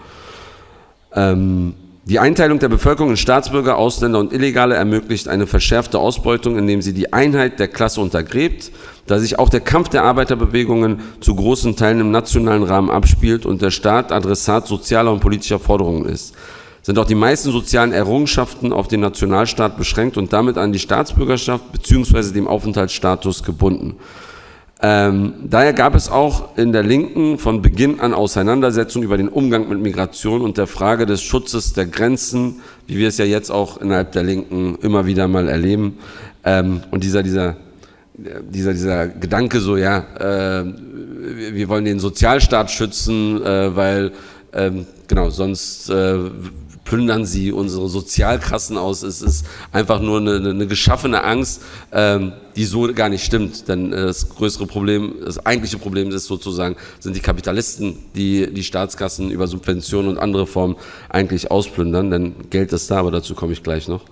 Ähm, 1.14 1.74
die 2.10 2.18
Einteilung 2.18 2.58
der 2.58 2.68
Bevölkerung 2.68 3.10
in 3.10 3.16
Staatsbürger, 3.16 3.76
Ausländer 3.76 4.18
und 4.18 4.32
Illegale 4.32 4.74
ermöglicht 4.74 5.28
eine 5.28 5.46
verschärfte 5.46 5.98
Ausbeutung, 5.98 6.58
indem 6.58 6.82
sie 6.82 6.92
die 6.92 7.12
Einheit 7.12 7.60
der 7.60 7.68
Klasse 7.68 8.00
untergräbt, 8.00 8.72
da 9.06 9.18
sich 9.18 9.38
auch 9.38 9.48
der 9.48 9.60
Kampf 9.60 9.90
der 9.90 10.02
Arbeiterbewegungen 10.02 11.00
zu 11.20 11.34
großen 11.34 11.76
Teilen 11.76 12.00
im 12.00 12.10
nationalen 12.10 12.62
Rahmen 12.62 12.90
abspielt 12.90 13.46
und 13.46 13.62
der 13.62 13.70
Staat 13.70 14.12
Adressat 14.12 14.66
sozialer 14.66 15.12
und 15.12 15.20
politischer 15.20 15.60
Forderungen 15.60 16.06
ist. 16.06 16.34
Sind 16.82 16.98
auch 16.98 17.04
die 17.04 17.14
meisten 17.14 17.52
sozialen 17.52 17.92
Errungenschaften 17.92 18.72
auf 18.72 18.88
den 18.88 19.00
Nationalstaat 19.00 19.76
beschränkt 19.76 20.16
und 20.16 20.32
damit 20.32 20.56
an 20.56 20.72
die 20.72 20.78
Staatsbürgerschaft 20.78 21.70
bzw. 21.70 22.32
dem 22.32 22.48
Aufenthaltsstatus 22.48 23.42
gebunden. 23.42 23.96
Ähm, 24.82 25.34
daher 25.44 25.74
gab 25.74 25.94
es 25.94 26.08
auch 26.08 26.56
in 26.56 26.72
der 26.72 26.82
Linken 26.82 27.38
von 27.38 27.60
Beginn 27.60 28.00
an 28.00 28.14
Auseinandersetzungen 28.14 29.04
über 29.04 29.18
den 29.18 29.28
Umgang 29.28 29.68
mit 29.68 29.78
Migration 29.78 30.40
und 30.40 30.56
der 30.56 30.66
Frage 30.66 31.04
des 31.04 31.22
Schutzes 31.22 31.74
der 31.74 31.84
Grenzen, 31.84 32.60
wie 32.86 32.96
wir 32.96 33.08
es 33.08 33.18
ja 33.18 33.26
jetzt 33.26 33.50
auch 33.50 33.78
innerhalb 33.78 34.12
der 34.12 34.22
Linken 34.22 34.78
immer 34.80 35.04
wieder 35.04 35.28
mal 35.28 35.48
erleben. 35.48 35.98
Ähm, 36.44 36.80
und 36.90 37.04
dieser, 37.04 37.22
dieser, 37.22 37.56
dieser, 38.14 38.72
dieser 38.72 39.08
Gedanke 39.08 39.60
so, 39.60 39.76
ja, 39.76 39.98
äh, 40.18 40.64
wir 41.52 41.68
wollen 41.68 41.84
den 41.84 42.00
Sozialstaat 42.00 42.70
schützen, 42.70 43.42
äh, 43.44 43.76
weil, 43.76 44.12
ähm, 44.54 44.86
genau, 45.08 45.28
sonst 45.28 45.90
äh, 45.90 46.18
plündern 46.84 47.24
sie 47.24 47.52
unsere 47.52 47.88
Sozialkassen 47.88 48.76
aus. 48.76 49.02
Es 49.02 49.22
ist 49.22 49.46
einfach 49.72 50.00
nur 50.00 50.18
eine, 50.18 50.36
eine 50.36 50.66
geschaffene 50.66 51.22
Angst, 51.22 51.62
ähm, 51.92 52.32
die 52.56 52.64
so 52.64 52.92
gar 52.92 53.08
nicht 53.08 53.24
stimmt. 53.24 53.68
Denn 53.68 53.92
äh, 53.92 54.06
das 54.06 54.28
größere 54.28 54.66
Problem, 54.66 55.14
das 55.24 55.44
eigentliche 55.44 55.78
Problem 55.78 56.10
ist 56.10 56.26
sozusagen, 56.26 56.76
sind 56.98 57.14
die 57.14 57.20
Kapitalisten, 57.20 57.98
die 58.14 58.52
die 58.52 58.64
Staatskassen 58.64 59.30
über 59.30 59.46
Subventionen 59.46 60.10
und 60.10 60.18
andere 60.18 60.46
Formen 60.46 60.76
eigentlich 61.08 61.50
ausplündern. 61.50 62.10
Denn 62.10 62.34
Geld 62.50 62.72
ist 62.72 62.90
da, 62.90 62.98
aber 62.98 63.10
dazu 63.10 63.34
komme 63.34 63.52
ich 63.52 63.62
gleich 63.62 63.88
noch. 63.88 64.04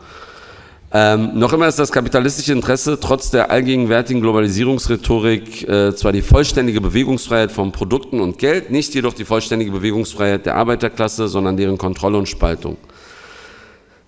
Ähm, 0.90 1.38
noch 1.38 1.52
immer 1.52 1.68
ist 1.68 1.78
das 1.78 1.92
kapitalistische 1.92 2.52
Interesse 2.52 2.98
trotz 2.98 3.30
der 3.30 3.50
allgegenwärtigen 3.50 4.22
Globalisierungsrhetorik 4.22 5.68
äh, 5.68 5.94
zwar 5.94 6.12
die 6.12 6.22
vollständige 6.22 6.80
Bewegungsfreiheit 6.80 7.52
von 7.52 7.72
Produkten 7.72 8.20
und 8.20 8.38
Geld, 8.38 8.70
nicht 8.70 8.94
jedoch 8.94 9.12
die 9.12 9.26
vollständige 9.26 9.70
Bewegungsfreiheit 9.70 10.46
der 10.46 10.56
Arbeiterklasse, 10.56 11.28
sondern 11.28 11.58
deren 11.58 11.76
Kontrolle 11.76 12.16
und 12.16 12.26
Spaltung. 12.26 12.78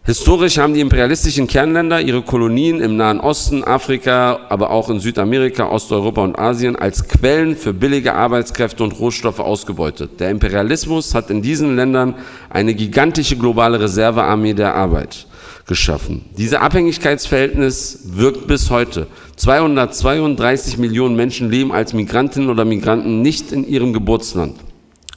Historisch 0.04 0.56
haben 0.56 0.72
die 0.72 0.80
imperialistischen 0.80 1.46
Kernländer 1.46 2.00
ihre 2.00 2.22
Kolonien 2.22 2.80
im 2.80 2.96
Nahen 2.96 3.20
Osten, 3.20 3.62
Afrika, 3.62 4.40
aber 4.48 4.70
auch 4.70 4.88
in 4.88 5.00
Südamerika, 5.00 5.68
Osteuropa 5.68 6.22
und 6.22 6.38
Asien 6.38 6.76
als 6.76 7.06
Quellen 7.06 7.54
für 7.56 7.74
billige 7.74 8.14
Arbeitskräfte 8.14 8.82
und 8.82 8.98
Rohstoffe 8.98 9.40
ausgebeutet. 9.40 10.18
Der 10.18 10.30
Imperialismus 10.30 11.14
hat 11.14 11.28
in 11.28 11.42
diesen 11.42 11.76
Ländern 11.76 12.14
eine 12.48 12.72
gigantische 12.72 13.36
globale 13.36 13.78
Reservearmee 13.78 14.54
der 14.54 14.74
Arbeit 14.74 15.26
geschaffen. 15.70 16.22
Dieses 16.36 16.54
Abhängigkeitsverhältnis 16.54 18.00
wirkt 18.04 18.48
bis 18.48 18.70
heute. 18.70 19.06
232 19.36 20.78
Millionen 20.78 21.14
Menschen 21.14 21.48
leben 21.48 21.70
als 21.70 21.92
Migrantinnen 21.92 22.50
oder 22.50 22.64
Migranten 22.64 23.22
nicht 23.22 23.52
in 23.52 23.64
ihrem 23.64 23.92
Geburtsland. 23.92 24.56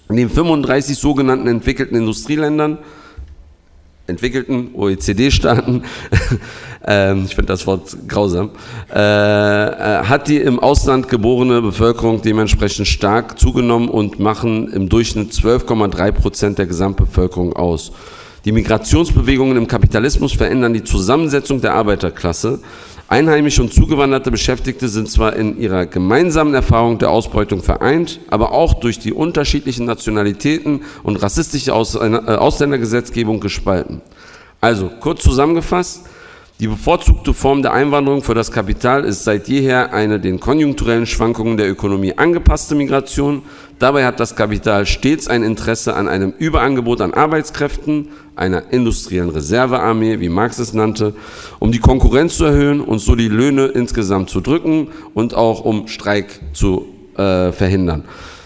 In 0.09 0.15
den 0.15 0.29
35 0.29 0.95
sogenannten 0.95 1.47
entwickelten 1.47 1.97
Industrieländern, 1.97 2.77
entwickelten 4.05 4.75
OECD-Staaten, 4.75 5.85
äh, 6.87 7.17
ich 7.23 7.33
finde 7.33 7.47
das 7.47 7.65
Wort 7.65 7.97
grausam, 8.07 8.51
äh, 8.93 8.99
äh, 8.99 10.03
hat 10.03 10.27
die 10.27 10.37
im 10.37 10.59
Ausland 10.59 11.09
geborene 11.09 11.63
Bevölkerung 11.63 12.21
dementsprechend 12.21 12.87
stark 12.87 13.39
zugenommen 13.39 13.89
und 13.89 14.19
machen 14.19 14.71
im 14.71 14.87
Durchschnitt 14.87 15.31
12,3 15.31 16.11
Prozent 16.11 16.57
der 16.59 16.67
Gesamtbevölkerung 16.67 17.53
aus. 17.53 17.91
Die 18.45 18.51
Migrationsbewegungen 18.51 19.55
im 19.55 19.67
Kapitalismus 19.67 20.33
verändern 20.33 20.73
die 20.73 20.83
Zusammensetzung 20.83 21.61
der 21.61 21.75
Arbeiterklasse. 21.75 22.59
Einheimische 23.07 23.61
und 23.61 23.73
zugewanderte 23.73 24.31
Beschäftigte 24.31 24.89
sind 24.89 25.09
zwar 25.09 25.35
in 25.37 25.57
ihrer 25.57 25.85
gemeinsamen 25.85 26.53
Erfahrung 26.53 26.97
der 26.99 27.09
Ausbeutung 27.09 27.63
vereint, 27.63 28.19
aber 28.29 28.51
auch 28.51 28.73
durch 28.73 28.99
die 28.99 29.13
unterschiedlichen 29.13 29.85
Nationalitäten 29.85 30.81
und 31.03 31.17
rassistische 31.21 31.71
äh, 31.71 31.73
Ausländergesetzgebung 31.75 33.39
gespalten. 33.39 34.01
Also, 34.59 34.89
kurz 34.99 35.23
zusammengefasst, 35.23 36.03
die 36.59 36.67
bevorzugte 36.67 37.33
Form 37.33 37.63
der 37.63 37.73
Einwanderung 37.73 38.21
für 38.21 38.35
das 38.35 38.51
Kapital 38.51 39.05
ist 39.05 39.23
seit 39.23 39.47
jeher 39.47 39.91
eine 39.93 40.19
den 40.19 40.39
konjunkturellen 40.39 41.07
Schwankungen 41.07 41.57
der 41.57 41.69
Ökonomie 41.69 42.17
angepasste 42.17 42.75
Migration. 42.75 43.41
Dabei 43.79 44.05
hat 44.05 44.19
das 44.19 44.35
Kapital 44.35 44.85
stets 44.85 45.27
ein 45.27 45.43
Interesse 45.43 45.95
an 45.95 46.07
einem 46.07 46.31
Überangebot 46.37 47.01
an 47.01 47.13
Arbeitskräften, 47.13 48.09
einer 48.35 48.71
industriellen 48.71 49.29
Reservearmee, 49.29 50.19
wie 50.19 50.29
Marx 50.29 50.59
es 50.59 50.73
nannte, 50.73 51.15
um 51.59 51.71
die 51.71 51.79
Konkurrenz 51.79 52.37
zu 52.37 52.45
erhöhen 52.45 52.81
und 52.81 52.99
so 52.99 53.15
die 53.15 53.29
Löhne 53.29 53.65
insgesamt 53.65 54.29
zu 54.29 54.39
drücken 54.39 54.89
und 55.15 55.33
auch 55.33 55.65
um 55.65 55.87
Streik 55.87 56.39
zu 56.53 56.85
äh, 57.17 57.51
verhindern 57.51 58.03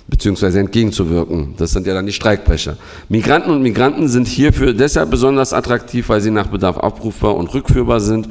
beziehungsweise 0.07 0.59
entgegenzuwirken. 0.59 1.55
Das 1.57 1.71
sind 1.71 1.85
ja 1.85 1.93
dann 1.93 2.05
die 2.05 2.13
Streikbrecher. 2.13 2.77
Migranten 3.09 3.51
und 3.51 3.61
Migranten 3.61 4.07
sind 4.07 4.27
hierfür 4.27 4.73
deshalb 4.73 5.11
besonders 5.11 5.53
attraktiv, 5.53 6.09
weil 6.09 6.21
sie 6.21 6.31
nach 6.31 6.47
Bedarf 6.47 6.77
abrufbar 6.77 7.35
und 7.35 7.53
rückführbar 7.53 7.99
sind, 7.99 8.29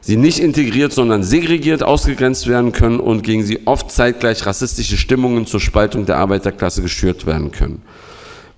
sie 0.00 0.16
nicht 0.16 0.38
integriert, 0.38 0.92
sondern 0.92 1.22
segregiert 1.22 1.82
ausgegrenzt 1.82 2.46
werden 2.46 2.72
können 2.72 3.00
und 3.00 3.22
gegen 3.22 3.44
sie 3.44 3.66
oft 3.66 3.90
zeitgleich 3.90 4.44
rassistische 4.46 4.96
Stimmungen 4.96 5.46
zur 5.46 5.60
Spaltung 5.60 6.06
der 6.06 6.18
Arbeiterklasse 6.18 6.82
geschürt 6.82 7.26
werden 7.26 7.50
können. 7.50 7.82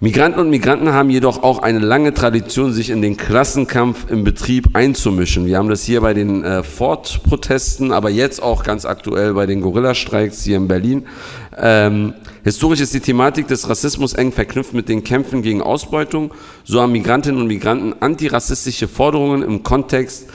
Migranten 0.01 0.39
und 0.39 0.51
Migranten 0.51 0.93
haben 0.93 1.11
jedoch 1.11 1.43
auch 1.43 1.59
eine 1.59 1.81
lange 1.81 2.15
Tradition, 2.15 2.73
sich 2.73 2.91
in 2.91 3.03
den 3.03 3.17
Klassenkampf 3.17 4.09
im 4.09 4.23
Betrieb 4.23 4.69
einzumischen. 4.75 5.47
Wir 5.47 5.59
haben 5.59 5.69
das 5.69 5.83
hier 5.83 6.01
bei 6.03 6.15
den 6.15 6.45
äh, 6.45 6.63
Ford-Protesten, 6.63 7.91
aber 7.91 8.09
jetzt 8.09 8.41
auch 8.41 8.63
ganz 8.63 8.85
aktuell 8.85 9.35
bei 9.35 9.47
den 9.47 9.61
Gorilla-Streiks 9.61 10.45
hier 10.45 10.57
in 10.57 10.69
Berlin. 10.69 11.07
Ähm, 11.61 12.15
historisch 12.45 12.81
ist 12.81 12.95
die 12.95 13.01
Thematik 13.01 13.49
des 13.49 13.69
Rassismus 13.69 14.15
eng 14.15 14.33
verknüpft 14.33 14.75
mit 14.75 14.89
den 14.89 15.05
Kämpfen 15.05 15.43
gegen 15.43 15.63
Ausbeutung. 15.63 16.33
So 16.65 16.81
haben 16.81 16.93
Migrantinnen 16.93 17.41
und 17.41 17.47
Migranten 17.47 17.95
antirassistische 18.01 18.89
Forderungen 18.89 19.43
im 19.43 19.63
Kontext 19.63 20.29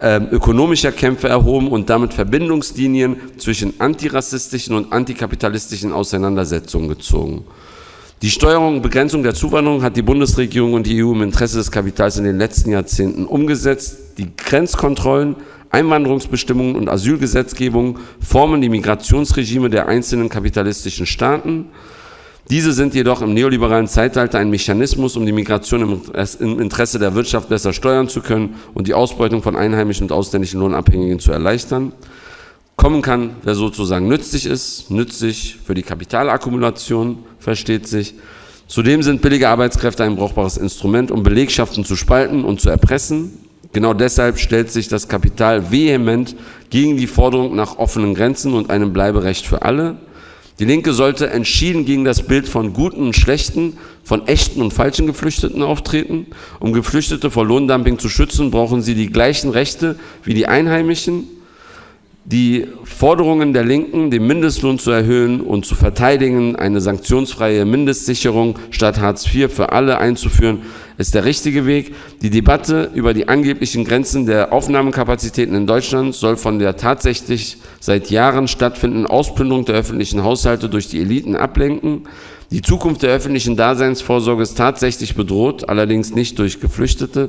äh, 0.00 0.16
ökonomischer 0.16 0.92
Kämpfe 0.92 1.28
erhoben 1.28 1.68
und 1.68 1.88
damit 1.88 2.14
Verbindungslinien 2.14 3.16
zwischen 3.38 3.80
antirassistischen 3.80 4.74
und 4.74 4.92
antikapitalistischen 4.92 5.92
Auseinandersetzungen 5.92 6.88
gezogen. 6.88 7.44
Die 8.22 8.30
Steuerung 8.30 8.76
und 8.76 8.82
Begrenzung 8.82 9.22
der 9.22 9.34
Zuwanderung 9.34 9.82
hat 9.82 9.96
die 9.96 10.02
Bundesregierung 10.02 10.72
und 10.74 10.86
die 10.86 11.02
EU 11.02 11.12
im 11.12 11.22
Interesse 11.22 11.58
des 11.58 11.70
Kapitals 11.70 12.16
in 12.16 12.24
den 12.24 12.38
letzten 12.38 12.70
Jahrzehnten 12.70 13.26
umgesetzt. 13.26 14.18
Die 14.18 14.34
Grenzkontrollen, 14.36 15.36
Einwanderungsbestimmungen 15.74 16.76
und 16.76 16.88
Asylgesetzgebung 16.88 17.98
formen 18.20 18.60
die 18.60 18.68
Migrationsregime 18.68 19.68
der 19.68 19.88
einzelnen 19.88 20.28
kapitalistischen 20.28 21.04
Staaten. 21.04 21.66
Diese 22.50 22.72
sind 22.72 22.94
jedoch 22.94 23.22
im 23.22 23.34
neoliberalen 23.34 23.88
Zeitalter 23.88 24.38
ein 24.38 24.50
Mechanismus, 24.50 25.16
um 25.16 25.24
die 25.26 25.32
Migration 25.32 26.00
im 26.40 26.60
Interesse 26.60 26.98
der 26.98 27.14
Wirtschaft 27.14 27.48
besser 27.48 27.72
steuern 27.72 28.08
zu 28.08 28.20
können 28.20 28.56
und 28.74 28.86
die 28.86 28.94
Ausbeutung 28.94 29.42
von 29.42 29.56
einheimischen 29.56 30.04
und 30.04 30.12
ausländischen 30.12 30.60
Lohnabhängigen 30.60 31.18
zu 31.18 31.32
erleichtern. 31.32 31.92
Kommen 32.76 33.02
kann, 33.02 33.36
wer 33.42 33.54
sozusagen 33.54 34.08
nützlich 34.08 34.46
ist, 34.46 34.90
nützlich 34.90 35.56
für 35.64 35.74
die 35.74 35.82
Kapitalakkumulation, 35.82 37.18
versteht 37.38 37.86
sich. 37.86 38.14
Zudem 38.66 39.02
sind 39.02 39.22
billige 39.22 39.48
Arbeitskräfte 39.48 40.04
ein 40.04 40.16
brauchbares 40.16 40.56
Instrument, 40.56 41.10
um 41.10 41.22
Belegschaften 41.22 41.84
zu 41.84 41.96
spalten 41.96 42.44
und 42.44 42.60
zu 42.60 42.70
erpressen. 42.70 43.43
Genau 43.74 43.92
deshalb 43.92 44.38
stellt 44.38 44.70
sich 44.70 44.86
das 44.86 45.08
Kapital 45.08 45.72
vehement 45.72 46.36
gegen 46.70 46.96
die 46.96 47.08
Forderung 47.08 47.56
nach 47.56 47.76
offenen 47.76 48.14
Grenzen 48.14 48.54
und 48.54 48.70
einem 48.70 48.92
Bleiberecht 48.92 49.46
für 49.46 49.62
alle. 49.62 49.96
Die 50.60 50.64
Linke 50.64 50.92
sollte 50.92 51.30
entschieden 51.30 51.84
gegen 51.84 52.04
das 52.04 52.22
Bild 52.22 52.48
von 52.48 52.72
guten 52.72 53.06
und 53.06 53.16
schlechten, 53.16 53.76
von 54.04 54.28
echten 54.28 54.62
und 54.62 54.72
falschen 54.72 55.08
Geflüchteten 55.08 55.60
auftreten. 55.60 56.28
Um 56.60 56.72
Geflüchtete 56.72 57.32
vor 57.32 57.44
Lohndumping 57.44 57.98
zu 57.98 58.08
schützen, 58.08 58.52
brauchen 58.52 58.80
sie 58.80 58.94
die 58.94 59.10
gleichen 59.10 59.50
Rechte 59.50 59.98
wie 60.22 60.34
die 60.34 60.46
Einheimischen. 60.46 61.24
Die 62.26 62.68
Forderungen 62.84 63.52
der 63.52 63.64
Linken, 63.64 64.10
den 64.10 64.26
Mindestlohn 64.26 64.78
zu 64.78 64.90
erhöhen 64.90 65.42
und 65.42 65.66
zu 65.66 65.74
verteidigen, 65.74 66.56
eine 66.56 66.80
sanktionsfreie 66.80 67.66
Mindestsicherung 67.66 68.58
statt 68.70 68.98
Hartz 68.98 69.26
IV 69.26 69.52
für 69.52 69.72
alle 69.72 69.98
einzuführen, 69.98 70.62
ist 70.96 71.14
der 71.14 71.26
richtige 71.26 71.66
Weg. 71.66 71.94
Die 72.22 72.30
Debatte 72.30 72.90
über 72.94 73.12
die 73.12 73.28
angeblichen 73.28 73.84
Grenzen 73.84 74.24
der 74.24 74.54
Aufnahmekapazitäten 74.54 75.54
in 75.54 75.66
Deutschland 75.66 76.14
soll 76.14 76.38
von 76.38 76.58
der 76.58 76.78
tatsächlich 76.78 77.58
seit 77.78 78.10
Jahren 78.10 78.48
stattfindenden 78.48 79.06
Ausplünderung 79.06 79.66
der 79.66 79.74
öffentlichen 79.74 80.24
Haushalte 80.24 80.70
durch 80.70 80.88
die 80.88 81.02
Eliten 81.02 81.36
ablenken. 81.36 82.08
Die 82.50 82.62
Zukunft 82.62 83.02
der 83.02 83.10
öffentlichen 83.10 83.54
Daseinsvorsorge 83.54 84.42
ist 84.42 84.56
tatsächlich 84.56 85.14
bedroht, 85.14 85.68
allerdings 85.68 86.14
nicht 86.14 86.38
durch 86.38 86.58
Geflüchtete, 86.58 87.28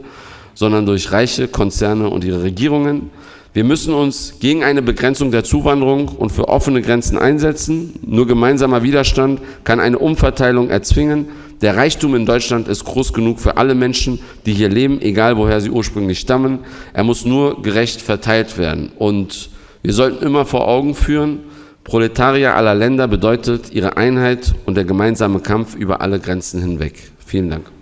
sondern 0.53 0.85
durch 0.85 1.11
reiche 1.11 1.49
Konzerne 1.49 2.09
und 2.09 2.23
ihre 2.23 2.43
Regierungen. 2.43 3.09
Wir 3.55 3.63
müssen 3.63 3.93
uns 3.93 4.33
gegen 4.41 4.65
eine 4.65 4.81
Begrenzung 4.81 5.31
der 5.31 5.45
Zuwanderung 5.45 6.09
und 6.09 6.29
für 6.29 6.49
offene 6.49 6.81
Grenzen 6.81 7.17
einsetzen. 7.17 7.93
Nur 8.05 8.27
gemeinsamer 8.27 8.83
Widerstand 8.83 9.39
kann 9.63 9.79
eine 9.79 9.97
Umverteilung 9.97 10.69
erzwingen. 10.69 11.29
Der 11.61 11.77
Reichtum 11.77 12.15
in 12.15 12.25
Deutschland 12.25 12.67
ist 12.67 12.83
groß 12.83 13.13
genug 13.13 13.39
für 13.39 13.55
alle 13.55 13.73
Menschen, 13.73 14.19
die 14.45 14.51
hier 14.51 14.67
leben, 14.67 14.99
egal 14.99 15.37
woher 15.37 15.61
sie 15.61 15.69
ursprünglich 15.69 16.19
stammen. 16.19 16.59
Er 16.91 17.05
muss 17.05 17.23
nur 17.23 17.61
gerecht 17.61 18.01
verteilt 18.01 18.57
werden. 18.57 18.91
Und 18.99 19.49
wir 19.83 19.93
sollten 19.93 20.25
immer 20.25 20.45
vor 20.45 20.67
Augen 20.67 20.93
führen, 20.93 21.39
Proletarier 21.85 22.55
aller 22.55 22.75
Länder 22.75 23.07
bedeutet 23.07 23.71
ihre 23.71 23.95
Einheit 23.95 24.53
und 24.65 24.75
der 24.75 24.83
gemeinsame 24.83 25.39
Kampf 25.39 25.75
über 25.75 26.01
alle 26.01 26.19
Grenzen 26.19 26.59
hinweg. 26.59 27.11
Vielen 27.25 27.51
Dank. 27.51 27.74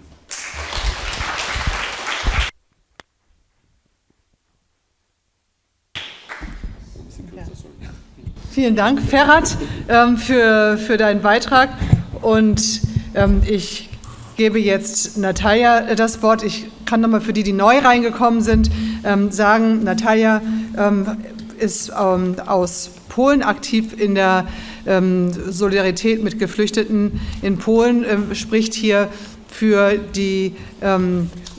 Vielen 8.54 8.76
Dank, 8.76 9.02
Ferhat, 9.02 9.58
ähm, 9.90 10.16
für, 10.16 10.78
für 10.78 10.96
deinen 10.98 11.24
Beitrag. 11.24 11.70
Und 12.22 12.82
ähm, 13.16 13.42
ich 13.50 13.90
gebe 14.38 14.60
jetzt 14.60 15.18
Natalia 15.18 15.96
das 15.96 16.22
Wort. 16.22 16.44
Ich 16.44 16.68
kann 16.86 17.02
nochmal 17.02 17.22
für 17.22 17.34
die, 17.34 17.42
die 17.42 17.52
neu 17.52 17.80
reingekommen 17.80 18.42
sind, 18.42 18.70
ähm, 19.04 19.32
sagen, 19.32 19.84
Natalia 19.84 20.40
ist 21.58 21.92
aus 21.92 22.92
Polen 23.10 23.42
aktiv 23.42 24.00
in 24.00 24.14
der 24.16 24.46
Solidarität 25.50 26.24
mit 26.24 26.38
Geflüchteten 26.38 27.22
in 27.42 27.58
Polen, 27.58 28.06
spricht 28.36 28.74
hier 28.74 29.08
für 29.48 29.98
die 29.98 30.56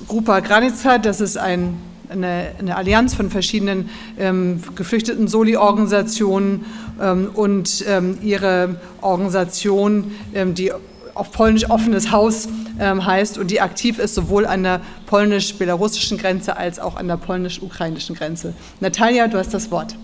Grupa 0.09 0.41
Granica. 0.41 0.99
Das 0.99 1.21
ist 1.21 1.39
ein 1.39 1.77
eine, 2.15 2.53
eine, 2.59 2.77
Allianz 2.77 3.15
von 3.15 3.31
verschiedenen 3.31 3.91
ähm, 4.19 4.63
geflüchteten 4.75 5.29
Soli-Organisationen 5.29 6.65
ähm, 7.01 7.31
und 7.35 7.85
ähm, 7.87 8.19
ihre 8.23 8.77
Organisation, 9.01 10.13
ähm, 10.35 10.55
die 10.55 10.73
auf 11.15 11.31
Polnisch 11.31 11.71
offenes 11.71 12.11
Haus 12.11 12.49
ähm, 12.81 13.05
heißt 13.05 13.39
und 13.39 13.51
die 13.51 13.61
aktiv 13.61 13.99
ist 13.99 14.15
sowohl 14.15 14.47
an 14.47 14.63
der 14.63 14.81
polnisch-belarussischen 15.07 16.19
Grenze 16.19 16.57
als 16.57 16.79
auch 16.81 16.97
an 16.97 17.09
der 17.09 17.17
polnisch-ukrainischen 17.17 18.17
Grenze. 18.17 18.55
Natalia, 18.81 19.29
du 19.29 19.39
hast 19.39 19.55
das 19.55 19.71
Wort. 19.71 19.95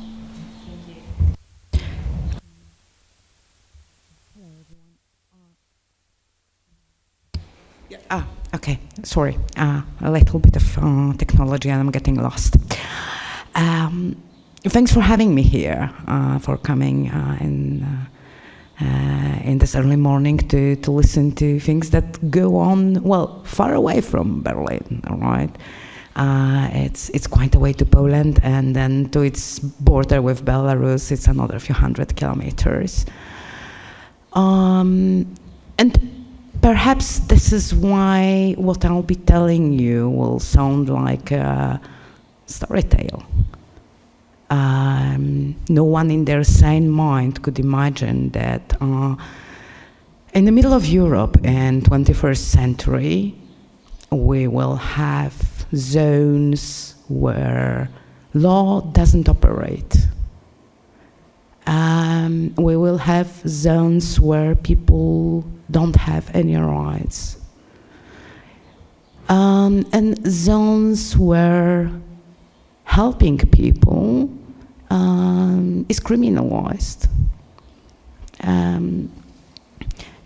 Ah, 8.09 8.25
okay, 8.54 8.78
sorry, 9.02 9.38
uh, 9.56 9.82
a 10.00 10.10
little 10.10 10.38
bit 10.38 10.56
of 10.56 10.78
uh, 10.78 11.12
technology 11.14 11.70
and 11.70 11.80
I'm 11.80 11.90
getting 11.90 12.16
lost. 12.16 12.56
Um, 13.54 14.20
thanks 14.64 14.92
for 14.92 15.00
having 15.00 15.34
me 15.34 15.42
here, 15.42 15.90
uh, 16.06 16.38
for 16.38 16.56
coming 16.56 17.10
uh, 17.10 17.38
in, 17.40 17.82
uh, 17.82 18.84
uh, 18.84 19.40
in 19.44 19.58
this 19.58 19.74
early 19.74 19.96
morning 19.96 20.38
to, 20.38 20.76
to 20.76 20.90
listen 20.90 21.32
to 21.32 21.60
things 21.60 21.90
that 21.90 22.30
go 22.30 22.56
on, 22.56 23.02
well, 23.02 23.42
far 23.44 23.74
away 23.74 24.00
from 24.00 24.42
Berlin, 24.42 25.02
all 25.08 25.18
right? 25.18 25.56
It's, 26.72 27.08
it's 27.10 27.26
quite 27.26 27.54
a 27.54 27.58
way 27.58 27.72
to 27.72 27.84
Poland, 27.84 28.40
and 28.42 28.76
then 28.76 29.08
to 29.10 29.20
its 29.20 29.58
border 29.58 30.20
with 30.20 30.44
Belarus, 30.44 31.10
it's 31.10 31.26
another 31.26 31.58
few 31.58 31.74
hundred 31.74 32.14
kilometers. 32.16 33.06
Um, 34.34 35.34
and 35.78 36.19
perhaps 36.62 37.20
this 37.20 37.53
is 37.53 37.75
why 37.75 38.55
what 38.59 38.85
I'll 38.85 39.03
be 39.03 39.16
telling 39.16 39.73
you 39.73 40.11
will 40.11 40.40
sound 40.40 40.88
like 40.88 41.31
a 41.31 41.81
story 42.46 42.83
tale 42.83 43.25
um, 44.51 45.55
no 45.68 45.85
one 45.85 46.11
in 46.11 46.25
their 46.25 46.42
sane 46.44 46.88
mind 46.90 47.42
could 47.42 47.59
imagine 47.59 48.31
that 48.31 48.77
uh, 48.81 49.14
in 50.35 50.44
the 50.44 50.53
middle 50.53 50.73
of 50.75 50.87
Europe 50.87 51.44
in 51.44 51.83
21st 51.83 52.38
century, 52.38 53.35
we 54.11 54.49
will 54.49 54.77
have 54.77 55.66
zones 55.75 56.96
where 57.09 57.88
law 58.35 58.81
doesn't 58.81 59.29
operate. 59.29 59.96
Um, 61.66 62.53
we 62.57 62.77
will 62.77 62.99
have 62.99 63.29
zones 63.46 64.18
where 64.18 64.57
people 64.57 65.44
don't 65.70 65.96
have 65.96 66.30
any 66.35 66.56
rights. 66.56 67.37
Um, 69.28 69.87
and 69.92 70.18
zones 70.26 71.16
where 71.16 71.90
helping 72.85 73.38
people 73.38 74.28
um, 74.90 75.87
is 75.88 76.00
criminalized. 76.00 77.09
Um, 78.42 79.12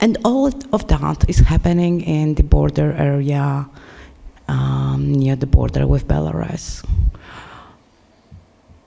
and 0.01 0.19
all 0.25 0.47
of 0.73 0.89
that 0.89 1.29
is 1.29 1.39
happening 1.39 2.01
in 2.01 2.35
the 2.35 2.43
border 2.43 2.93
area 2.93 3.69
um, 4.49 5.13
near 5.13 5.37
the 5.37 5.47
border 5.47 5.87
with 5.87 6.07
Belarus. 6.07 6.85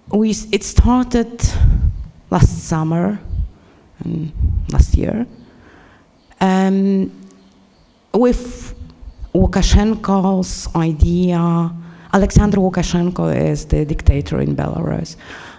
We, 0.10 0.32
it 0.52 0.64
started 0.64 1.42
last 2.30 2.68
summer, 2.68 3.20
um, 4.06 4.32
last 4.72 4.96
year, 4.96 5.26
um, 6.42 7.12
with 8.14 8.74
Lukashenko's 9.34 10.74
idea. 10.76 11.72
Alexander 12.14 12.58
Lukashenko 12.58 13.36
is 13.36 13.66
the 13.66 13.86
dictator 13.86 14.40
in 14.40 14.56
Belarus. 14.56 15.16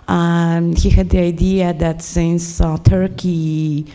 Um, 0.08 0.74
he 0.74 0.90
had 0.90 1.10
the 1.10 1.18
idea 1.18 1.74
that 1.74 2.02
since 2.02 2.60
uh, 2.60 2.78
Turkey 2.78 3.86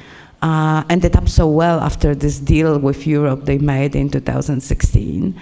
uh, 0.41 0.83
ended 0.89 1.15
up 1.15 1.27
so 1.27 1.47
well 1.47 1.79
after 1.79 2.13
this 2.13 2.39
deal 2.39 2.77
with 2.77 3.07
Europe 3.07 3.45
they 3.45 3.57
made 3.57 3.95
in 3.95 4.09
2016, 4.09 5.33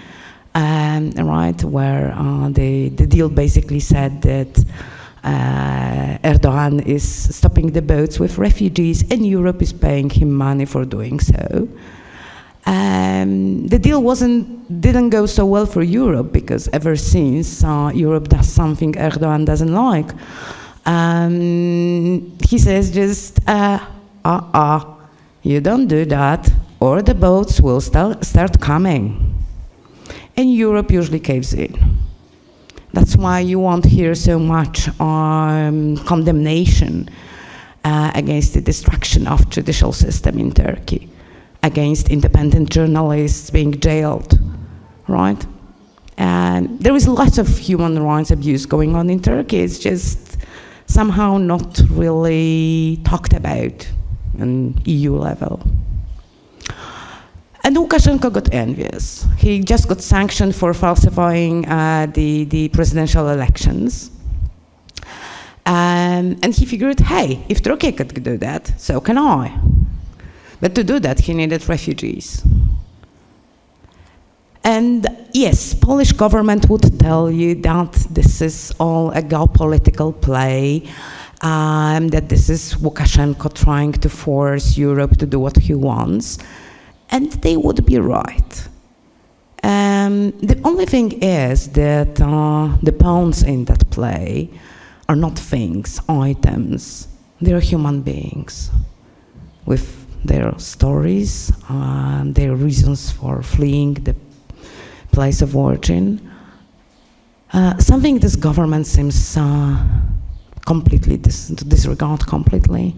um, 0.54 1.10
right, 1.10 1.62
where 1.64 2.12
uh, 2.16 2.48
the, 2.48 2.88
the 2.90 3.06
deal 3.06 3.28
basically 3.28 3.80
said 3.80 4.22
that 4.22 4.64
Erdogan 5.24 6.84
is 6.86 7.34
stopping 7.34 7.72
the 7.72 7.82
boats 7.82 8.18
with 8.18 8.38
refugees 8.38 9.02
and 9.10 9.26
Europe 9.26 9.62
is 9.62 9.72
paying 9.72 10.10
him 10.10 10.32
money 10.32 10.64
for 10.64 10.84
doing 10.84 11.20
so. 11.20 11.68
Um, 12.64 13.66
the 13.66 13.78
deal 13.78 14.02
wasn't 14.02 14.80
didn't 14.80 15.10
go 15.10 15.26
so 15.26 15.44
well 15.44 15.66
for 15.66 15.82
Europe 15.82 16.32
because 16.32 16.68
ever 16.72 16.94
since 16.94 17.64
uh, 17.64 17.90
Europe 17.92 18.28
does 18.28 18.48
something 18.48 18.92
Erdogan 18.92 19.44
doesn't 19.44 19.74
like, 19.74 20.10
um, 20.86 22.38
he 22.48 22.58
says 22.58 22.90
just, 22.90 23.40
uh, 23.48 23.78
uh, 24.24 24.40
uh, 24.54 24.84
you 25.42 25.60
don't 25.60 25.86
do 25.86 26.04
that, 26.04 26.50
or 26.80 27.02
the 27.02 27.14
boats 27.14 27.60
will 27.60 27.80
start, 27.80 28.24
start 28.24 28.60
coming. 28.60 29.34
And 30.36 30.52
Europe 30.52 30.90
usually 30.90 31.20
caves 31.20 31.52
in. 31.54 31.91
That's 32.92 33.16
why 33.16 33.40
you 33.40 33.58
won't 33.58 33.84
hear 33.84 34.14
so 34.14 34.38
much 34.38 34.88
um, 35.00 35.96
condemnation 35.98 37.08
uh, 37.84 38.12
against 38.14 38.54
the 38.54 38.60
destruction 38.60 39.26
of 39.26 39.48
judicial 39.50 39.92
system 39.92 40.38
in 40.38 40.52
Turkey. 40.52 41.08
against 41.62 42.08
independent 42.08 42.70
journalists 42.70 43.50
being 43.50 43.78
jailed, 43.78 44.38
right? 45.08 45.46
And 46.18 46.78
there 46.80 46.94
is 46.94 47.08
lots 47.08 47.38
of 47.38 47.46
human 47.58 48.02
rights 48.02 48.30
abuse 48.30 48.66
going 48.66 48.94
on 48.96 49.08
in 49.08 49.20
Turkey. 49.20 49.58
It's 49.60 49.78
just 49.78 50.36
somehow 50.86 51.38
not 51.38 51.80
really 51.90 53.00
talked 53.04 53.32
about 53.32 53.88
on 54.40 54.80
EU 54.84 55.14
level. 55.16 55.62
And 57.64 57.76
Lukashenko 57.76 58.32
got 58.32 58.52
envious. 58.52 59.26
He 59.38 59.60
just 59.60 59.88
got 59.88 60.00
sanctioned 60.00 60.54
for 60.56 60.74
falsifying 60.74 61.68
uh, 61.68 62.06
the, 62.12 62.44
the 62.44 62.68
presidential 62.70 63.28
elections. 63.28 64.10
Um, 65.64 66.38
and 66.42 66.52
he 66.52 66.66
figured, 66.66 66.98
hey, 66.98 67.44
if 67.48 67.62
Turkey 67.62 67.92
could 67.92 68.22
do 68.22 68.36
that, 68.38 68.72
so 68.80 69.00
can 69.00 69.16
I. 69.16 69.56
But 70.60 70.74
to 70.74 70.82
do 70.82 70.98
that, 71.00 71.20
he 71.20 71.34
needed 71.34 71.68
refugees. 71.68 72.44
And 74.64 75.06
yes, 75.32 75.74
Polish 75.74 76.12
government 76.12 76.68
would 76.68 76.98
tell 76.98 77.30
you 77.30 77.54
that 77.62 77.92
this 78.10 78.40
is 78.40 78.72
all 78.78 79.10
a 79.10 79.22
geopolitical 79.22 80.20
play, 80.20 80.88
um, 81.40 82.08
that 82.08 82.28
this 82.28 82.48
is 82.48 82.74
Lukashenko 82.74 83.54
trying 83.54 83.92
to 83.92 84.08
force 84.08 84.76
Europe 84.76 85.16
to 85.18 85.26
do 85.26 85.40
what 85.40 85.56
he 85.56 85.74
wants, 85.74 86.38
and 87.12 87.30
they 87.44 87.56
would 87.56 87.84
be 87.86 87.98
right. 87.98 88.68
Um, 89.62 90.32
the 90.40 90.60
only 90.64 90.86
thing 90.86 91.22
is 91.22 91.68
that 91.68 92.20
uh, 92.20 92.76
the 92.82 92.92
pawns 92.92 93.44
in 93.44 93.66
that 93.66 93.88
play 93.90 94.50
are 95.08 95.14
not 95.14 95.38
things, 95.38 96.00
items. 96.08 97.06
They 97.40 97.52
are 97.52 97.60
human 97.60 98.02
beings 98.02 98.70
with 99.66 99.86
their 100.24 100.58
stories, 100.58 101.52
uh, 101.68 102.22
their 102.24 102.56
reasons 102.56 103.10
for 103.10 103.42
fleeing 103.42 103.94
the 103.94 104.16
place 105.12 105.42
of 105.42 105.56
origin. 105.56 106.28
Uh, 107.52 107.76
something 107.78 108.18
this 108.18 108.34
government 108.34 108.86
seems 108.86 109.36
uh, 109.36 109.76
completely 110.64 111.16
dis 111.18 111.48
to 111.48 111.64
disregard 111.64 112.26
completely. 112.26 112.94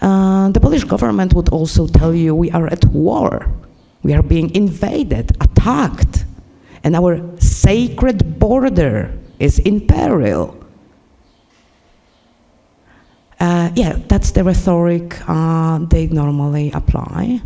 Uh, 0.00 0.50
the 0.50 0.60
Polish 0.60 0.84
government 0.84 1.34
would 1.34 1.48
also 1.48 1.86
tell 1.86 2.14
you 2.14 2.34
we 2.34 2.50
are 2.50 2.66
at 2.66 2.84
war, 2.86 3.50
we 4.02 4.12
are 4.14 4.22
being 4.22 4.54
invaded, 4.54 5.30
attacked, 5.40 6.24
and 6.84 6.94
our 6.94 7.20
sacred 7.40 8.38
border 8.38 9.10
is 9.38 9.58
in 9.60 9.86
peril. 9.86 10.56
Uh, 13.40 13.70
yeah, 13.74 13.98
that's 14.08 14.30
the 14.30 14.42
rhetoric 14.42 15.16
uh, 15.28 15.78
they 15.90 16.06
normally 16.06 16.70
apply. 16.72 17.40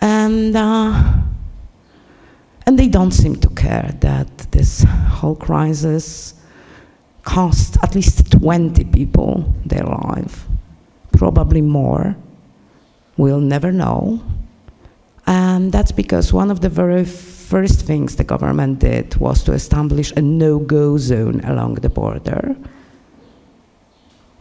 And 0.00 0.54
uh, 0.56 1.18
and 2.66 2.78
they 2.78 2.88
don't 2.88 3.12
seem 3.12 3.34
to 3.36 3.48
care 3.50 3.94
that 4.00 4.28
this 4.52 4.82
whole 4.82 5.34
crisis 5.34 6.34
cost 7.22 7.78
at 7.82 7.94
least 7.94 8.30
20 8.30 8.84
people 8.84 9.54
their 9.64 9.84
life, 9.84 10.47
probably 11.18 11.60
more. 11.60 12.16
We'll 13.16 13.40
never 13.40 13.72
know. 13.72 14.22
And 15.26 15.72
that's 15.72 15.92
because 15.92 16.32
one 16.32 16.50
of 16.50 16.60
the 16.60 16.70
very 16.70 17.04
first 17.04 17.82
things 17.82 18.16
the 18.16 18.24
government 18.24 18.78
did 18.78 19.16
was 19.16 19.42
to 19.44 19.52
establish 19.52 20.12
a 20.12 20.22
no-go 20.22 20.96
zone 20.96 21.40
along 21.44 21.74
the 21.74 21.88
border. 21.90 22.56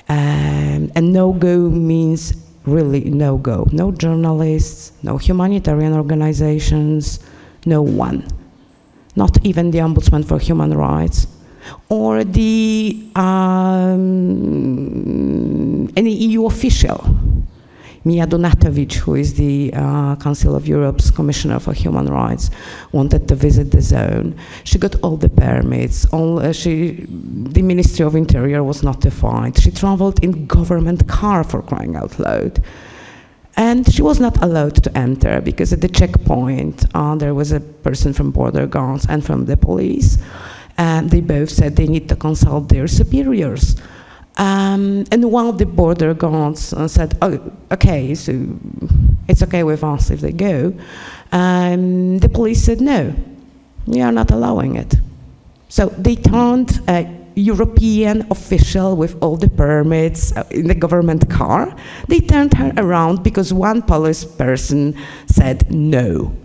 Um, 0.08 0.92
and 0.96 1.12
no-go 1.12 1.70
means 1.70 2.34
really 2.66 3.04
no-go. 3.10 3.68
No 3.72 3.92
journalists, 3.92 4.92
no 5.04 5.18
humanitarian 5.18 5.94
organizations, 5.94 7.20
no 7.66 7.82
one, 7.82 8.24
not 9.16 9.46
even 9.46 9.72
the 9.72 9.80
Ombudsman 9.80 10.24
for 10.24 10.40
Human 10.40 10.74
Rights, 10.74 11.28
or 11.90 12.24
the 12.24 13.10
um, 13.16 13.98
any 15.98 16.14
EU 16.14 16.46
official. 16.46 17.00
Dunja 18.06 18.26
Mijatović, 18.26 18.96
who 18.98 19.16
is 19.16 19.34
the 19.34 19.74
uh, 19.74 20.16
Council 20.16 20.56
of 20.56 20.68
Europe's 20.68 21.12
Commissioner 21.12 21.60
for 21.60 21.74
Human 21.74 22.08
Rights, 22.08 22.50
wanted 22.94 23.28
to 23.28 23.36
visit 23.36 23.72
the 23.72 23.82
zone. 23.82 24.34
She 24.64 24.78
got 24.78 24.96
all 25.04 25.18
the 25.18 25.30
permits. 25.30 26.06
All, 26.14 26.40
uh, 26.40 26.54
she, 26.54 27.06
the 27.52 27.62
Ministry 27.62 28.06
of 28.06 28.16
Interior 28.16 28.64
was 28.64 28.84
notified. 28.84 29.58
She 29.58 29.72
traveled 29.72 30.24
in 30.24 30.46
government 30.46 31.08
car 31.08 31.44
for 31.44 31.62
crying 31.62 31.96
out 31.96 32.18
loud. 32.20 32.64
And 33.58 33.92
she 33.92 34.04
was 34.04 34.20
not 34.20 34.42
allowed 34.44 34.76
to 34.84 34.98
enter 34.98 35.42
because 35.42 35.74
at 35.74 35.82
the 35.82 35.90
checkpoint 35.90 36.86
uh, 36.94 37.16
there 37.16 37.34
was 37.34 37.52
a 37.52 37.60
person 37.60 38.14
from 38.14 38.32
border 38.32 38.68
guards 38.68 39.08
and 39.10 39.26
from 39.26 39.46
the 39.46 39.58
police. 39.58 40.18
And 40.78 41.10
they 41.10 41.22
both 41.22 41.50
said 41.50 41.76
they 41.76 41.88
need 41.88 42.08
to 42.10 42.16
consult 42.16 42.70
their 42.70 42.88
superiors. 42.88 43.76
Um, 44.38 45.06
and 45.12 45.32
one 45.32 45.48
of 45.48 45.58
the 45.58 45.66
border 45.66 46.14
guards 46.14 46.72
uh, 46.74 46.88
said, 46.88 47.18
oh, 47.22 47.40
okay, 47.72 48.14
so 48.14 48.48
it's 49.28 49.42
okay 49.44 49.64
with 49.64 49.84
us 49.84 50.12
if 50.12 50.22
they 50.22 50.32
go. 50.32 50.74
Um, 51.32 52.20
the 52.20 52.30
police 52.30 52.64
said, 52.64 52.80
no, 52.80 53.14
we 53.88 54.02
are 54.02 54.12
not 54.12 54.32
allowing 54.32 54.76
it. 54.76 54.96
So 55.70 55.88
they 55.88 56.16
turned 56.16 56.80
a 56.88 57.14
European 57.36 58.26
official 58.32 58.96
with 58.96 59.22
all 59.22 59.38
the 59.38 59.50
permits 59.50 60.36
uh, 60.36 60.44
in 60.52 60.68
the 60.68 60.76
government 60.76 61.30
car. 61.30 61.76
They 62.08 62.20
turned 62.20 62.54
her 62.54 62.74
around 62.78 63.24
because 63.24 63.54
one 63.54 63.82
police 63.82 64.24
person 64.24 64.96
said 65.28 65.72
no. 65.72 66.36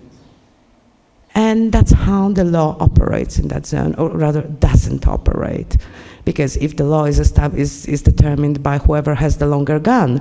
And 1.35 1.73
that's 1.73 1.93
how 1.93 2.31
the 2.33 2.45
law 2.45 2.77
operates 2.79 3.39
in 3.39 3.49
that 3.49 3.65
zone, 3.65 3.95
or 3.95 4.11
rather 4.11 4.43
doesn't 4.43 5.07
operate. 5.07 5.79
Because 6.25 6.57
if 6.57 6.77
the 6.77 6.85
law 6.85 7.05
is, 7.05 7.19
is, 7.19 7.87
is 7.87 8.03
determined 8.03 8.63
by 8.63 8.79
whoever 8.79 9.15
has 9.15 9.39
the 9.39 9.47
longer 9.47 9.79
gun, 9.79 10.21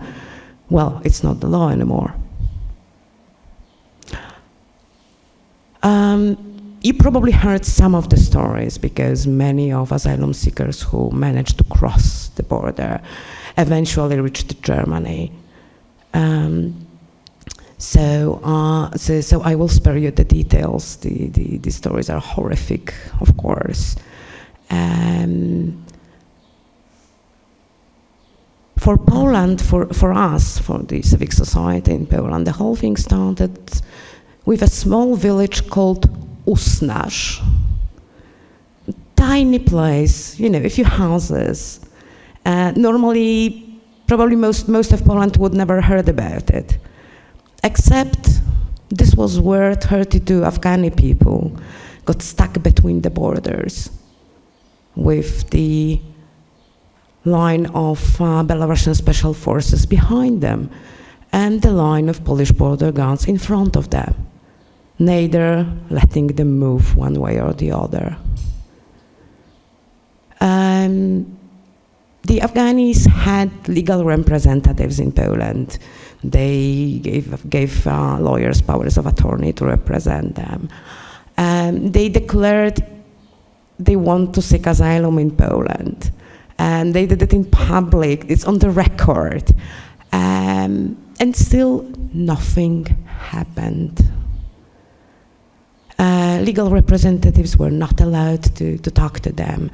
well, 0.69 1.01
it's 1.03 1.23
not 1.23 1.39
the 1.39 1.47
law 1.47 1.69
anymore. 1.69 2.13
Um, 5.83 6.77
you 6.81 6.93
probably 6.93 7.31
heard 7.31 7.65
some 7.65 7.93
of 7.93 8.09
the 8.09 8.17
stories 8.17 8.77
because 8.77 9.27
many 9.27 9.71
of 9.71 9.91
asylum 9.91 10.33
seekers 10.33 10.81
who 10.81 11.11
managed 11.11 11.57
to 11.59 11.63
cross 11.65 12.29
the 12.29 12.43
border 12.43 13.01
eventually 13.57 14.19
reached 14.19 14.61
Germany. 14.63 15.31
Um, 16.13 16.87
so, 17.77 18.39
uh, 18.43 18.95
so, 18.95 19.21
so, 19.21 19.41
I 19.41 19.55
will 19.55 19.67
spare 19.67 19.97
you 19.97 20.11
the 20.11 20.23
details. 20.23 20.97
The, 20.97 21.27
the, 21.27 21.57
the 21.57 21.71
stories 21.71 22.09
are 22.09 22.19
horrific, 22.19 22.93
of 23.19 23.35
course. 23.37 23.95
Um, 24.69 25.83
for 28.81 28.97
Poland, 28.97 29.61
for, 29.61 29.85
for 29.93 30.11
us, 30.11 30.57
for 30.57 30.79
the 30.79 31.03
civic 31.03 31.31
society 31.31 31.93
in 31.93 32.07
Poland, 32.07 32.47
the 32.47 32.51
whole 32.51 32.75
thing 32.75 32.97
started 32.97 33.55
with 34.45 34.63
a 34.63 34.67
small 34.67 35.15
village 35.15 35.69
called 35.69 36.09
Usnarz. 36.47 37.39
Tiny 39.15 39.59
place, 39.59 40.39
you 40.39 40.49
know, 40.49 40.57
a 40.63 40.69
few 40.69 40.83
houses. 40.83 41.79
Uh, 42.43 42.71
normally, 42.75 43.79
probably 44.07 44.35
most, 44.35 44.67
most 44.67 44.91
of 44.93 45.05
Poland 45.05 45.37
would 45.37 45.53
never 45.53 45.79
heard 45.79 46.09
about 46.09 46.49
it. 46.49 46.79
Except 47.63 48.41
this 48.89 49.13
was 49.13 49.39
where 49.39 49.75
32 49.75 50.41
Afghani 50.41 50.89
people 50.97 51.55
got 52.05 52.23
stuck 52.23 52.63
between 52.63 53.01
the 53.01 53.11
borders 53.11 53.91
with 54.95 55.47
the 55.51 56.01
line 57.25 57.65
of 57.67 57.99
uh, 58.19 58.43
Belarusian 58.43 58.95
special 58.95 59.33
forces 59.33 59.85
behind 59.85 60.41
them 60.41 60.69
and 61.31 61.61
the 61.61 61.71
line 61.71 62.09
of 62.09 62.23
Polish 62.25 62.51
border 62.51 62.91
guards 62.91 63.25
in 63.25 63.37
front 63.37 63.75
of 63.75 63.89
them 63.89 64.13
neither 65.01 65.65
letting 65.89 66.27
them 66.27 66.59
move 66.59 66.95
one 66.95 67.15
way 67.19 67.41
or 67.41 67.53
the 67.53 67.71
other. 67.71 68.15
Um, 70.39 71.37
the 72.23 72.39
Afghanis 72.39 73.07
had 73.07 73.49
legal 73.67 74.05
representatives 74.05 74.99
in 74.99 75.11
Poland. 75.11 75.79
They 76.23 76.99
gave, 77.01 77.49
gave 77.49 77.87
uh, 77.87 78.19
lawyers 78.19 78.61
powers 78.61 78.97
of 78.97 79.07
attorney 79.07 79.53
to 79.53 79.65
represent 79.65 80.35
them. 80.35 80.69
Um, 81.37 81.91
they 81.91 82.09
declared 82.09 82.85
they 83.79 83.95
want 83.95 84.35
to 84.35 84.41
seek 84.41 84.67
asylum 84.67 85.17
in 85.17 85.31
Poland. 85.31 86.11
And 86.61 86.93
they 86.93 87.07
did 87.07 87.23
it 87.23 87.33
in 87.33 87.45
public, 87.45 88.25
it's 88.29 88.45
on 88.45 88.59
the 88.59 88.69
record. 88.69 89.51
Um, 90.13 90.95
and 91.19 91.35
still 91.35 91.89
nothing 92.13 92.85
happened. 93.07 93.99
Uh, 95.97 96.39
legal 96.43 96.69
representatives 96.69 97.57
were 97.57 97.71
not 97.71 97.99
allowed 97.99 98.43
to, 98.57 98.77
to 98.77 98.91
talk 98.91 99.21
to 99.21 99.31
them. 99.31 99.71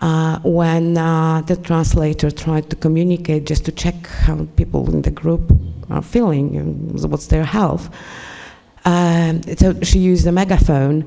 Uh, 0.00 0.38
when 0.42 0.96
uh, 0.96 1.42
the 1.42 1.56
translator 1.56 2.30
tried 2.30 2.70
to 2.70 2.76
communicate 2.76 3.44
just 3.44 3.66
to 3.66 3.72
check 3.72 4.06
how 4.06 4.46
people 4.56 4.90
in 4.94 5.02
the 5.02 5.10
group 5.10 5.52
are 5.90 6.00
feeling, 6.00 6.56
and 6.56 7.10
what's 7.10 7.26
their 7.26 7.44
health. 7.44 7.94
Um, 8.86 9.42
so 9.58 9.78
she 9.82 9.98
used 9.98 10.26
a 10.26 10.32
megaphone, 10.32 11.04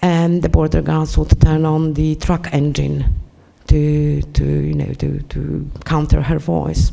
and 0.00 0.42
the 0.42 0.48
border 0.48 0.82
guards 0.82 1.16
would 1.16 1.40
turn 1.40 1.64
on 1.64 1.94
the 1.94 2.16
truck 2.16 2.52
engine 2.52 3.14
to, 3.72 4.20
to 4.20 4.44
you 4.44 4.74
know, 4.74 4.92
to, 4.92 5.22
to 5.22 5.70
counter 5.86 6.20
her 6.20 6.38
voice. 6.38 6.92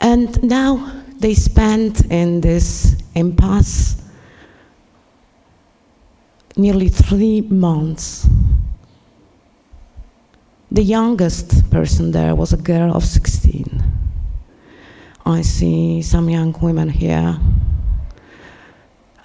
And 0.00 0.40
now 0.44 1.02
they 1.18 1.34
spent 1.34 2.06
in 2.06 2.40
this 2.40 2.94
impasse 3.16 4.00
nearly 6.56 6.88
three 6.88 7.40
months. 7.40 8.28
The 10.70 10.84
youngest 10.84 11.68
person 11.72 12.12
there 12.12 12.36
was 12.36 12.52
a 12.52 12.56
girl 12.56 12.94
of 12.94 13.04
16. 13.04 13.82
I 15.26 15.42
see 15.42 16.00
some 16.00 16.30
young 16.30 16.54
women 16.62 16.88
here. 16.88 17.36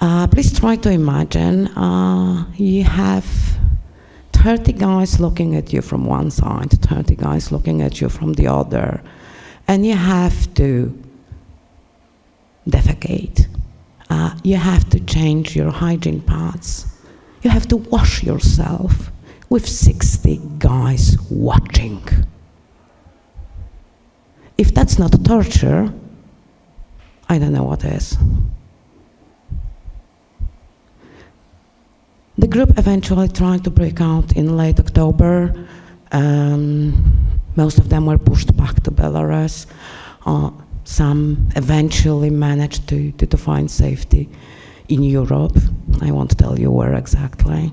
Uh, 0.01 0.25
please 0.25 0.59
try 0.59 0.75
to 0.75 0.89
imagine 0.89 1.67
uh, 1.67 2.45
you 2.55 2.83
have 2.83 3.44
30 4.45 4.73
guys 4.73 5.19
looking 5.19 5.55
at 5.55 5.73
you 5.73 5.81
from 5.81 6.05
one 6.05 6.29
side, 6.29 6.69
30 6.69 7.15
guys 7.15 7.51
looking 7.51 7.81
at 7.81 7.99
you 7.99 8.07
from 8.07 8.33
the 8.33 8.45
other, 8.45 9.01
and 9.67 9.83
you 9.83 9.95
have 9.95 10.53
to 10.53 10.93
defecate. 12.69 13.47
Uh, 14.11 14.37
you 14.43 14.55
have 14.55 14.87
to 14.87 14.99
change 14.99 15.55
your 15.55 15.71
hygiene 15.71 16.21
pads. 16.21 16.85
You 17.41 17.49
have 17.49 17.67
to 17.69 17.77
wash 17.77 18.21
yourself 18.21 19.09
with 19.49 19.67
60 19.67 20.39
guys 20.59 21.17
watching. 21.31 22.03
If 24.59 24.75
that's 24.75 24.99
not 24.99 25.25
torture, 25.25 25.91
I 27.27 27.39
don't 27.39 27.51
know 27.51 27.63
what 27.63 27.83
is. 27.83 28.15
The 32.37 32.47
group 32.47 32.77
eventually 32.77 33.29
tried 33.29 33.63
to 33.63 33.69
break 33.69 34.01
out 34.01 34.33
in 34.33 34.57
late 34.57 34.79
October. 34.79 35.53
Um, 36.11 37.39
most 37.55 37.79
of 37.79 37.87
them 37.89 38.05
were 38.05 38.17
pushed 38.17 38.55
back 38.57 38.83
to 38.83 38.91
Belarus. 38.91 39.65
Uh, 40.25 40.51
some 40.83 41.49
eventually 41.55 42.29
managed 42.29 42.87
to, 42.89 43.11
to, 43.13 43.25
to 43.25 43.37
find 43.37 43.71
safety 43.71 44.29
in 44.89 45.01
Europe. 45.01 45.57
I 46.01 46.11
won't 46.11 46.37
tell 46.37 46.59
you 46.59 46.71
where 46.71 46.93
exactly, 46.93 47.71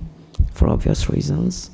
for 0.53 0.69
obvious 0.69 1.11
reasons. 1.11 1.71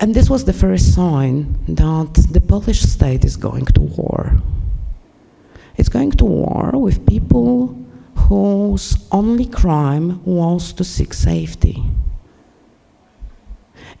And 0.00 0.14
this 0.14 0.30
was 0.30 0.46
the 0.46 0.54
first 0.54 0.94
sign 0.94 1.58
that 1.68 2.14
the 2.32 2.40
Polish 2.40 2.80
state 2.80 3.24
is 3.24 3.36
going 3.36 3.66
to 3.66 3.82
war. 3.82 4.32
It's 5.76 5.90
going 5.90 6.12
to 6.12 6.24
war 6.24 6.70
with 6.74 7.06
people 7.06 7.76
whose 8.28 9.06
only 9.10 9.46
crime 9.46 10.22
was 10.24 10.72
to 10.74 10.84
seek 10.84 11.12
safety. 11.12 11.82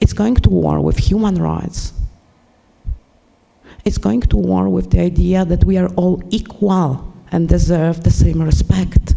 It's 0.00 0.12
going 0.12 0.36
to 0.36 0.50
war 0.50 0.80
with 0.80 0.98
human 0.98 1.36
rights. 1.36 1.92
It's 3.84 3.98
going 3.98 4.22
to 4.22 4.36
war 4.36 4.68
with 4.68 4.90
the 4.90 5.00
idea 5.00 5.44
that 5.44 5.64
we 5.64 5.76
are 5.78 5.88
all 5.94 6.22
equal 6.30 7.12
and 7.32 7.48
deserve 7.48 8.02
the 8.02 8.10
same 8.10 8.42
respect. 8.42 9.14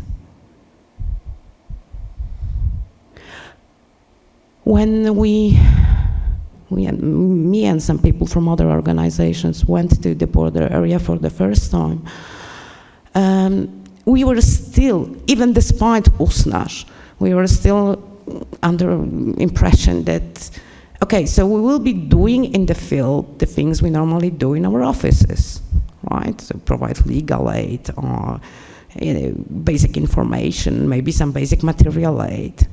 When 4.63 5.15
we, 5.15 5.59
we 6.69 6.87
me 6.91 7.65
and 7.65 7.81
some 7.83 7.99
people 7.99 8.27
from 8.27 8.47
other 8.47 8.69
organizations 8.69 9.65
went 9.65 10.01
to 10.03 10.15
the 10.15 10.27
border 10.27 10.67
area 10.71 10.99
for 10.99 11.17
the 11.17 11.29
first 11.29 11.71
time, 11.71 12.05
um, 13.15 13.83
we 14.05 14.23
were 14.23 14.41
still, 14.41 15.15
even 15.27 15.53
despite 15.53 16.05
Usnarz, 16.19 16.85
we 17.19 17.33
were 17.33 17.47
still 17.47 18.01
under 18.61 18.91
impression 18.91 20.03
that, 20.05 20.49
okay, 21.01 21.25
so 21.25 21.45
we 21.45 21.59
will 21.61 21.79
be 21.79 21.93
doing 21.93 22.53
in 22.53 22.65
the 22.65 22.75
field 22.75 23.39
the 23.39 23.45
things 23.45 23.81
we 23.81 23.89
normally 23.89 24.29
do 24.29 24.53
in 24.53 24.65
our 24.65 24.83
offices 24.83 25.61
right? 26.11 26.39
So 26.39 26.57
provide 26.65 27.05
legal 27.05 27.51
aid 27.51 27.89
or 27.97 28.39
you 28.99 29.13
know, 29.13 29.31
basic 29.63 29.97
information, 29.97 30.87
maybe 30.87 31.11
some 31.11 31.31
basic 31.31 31.63
material 31.63 32.23
aid. 32.23 32.67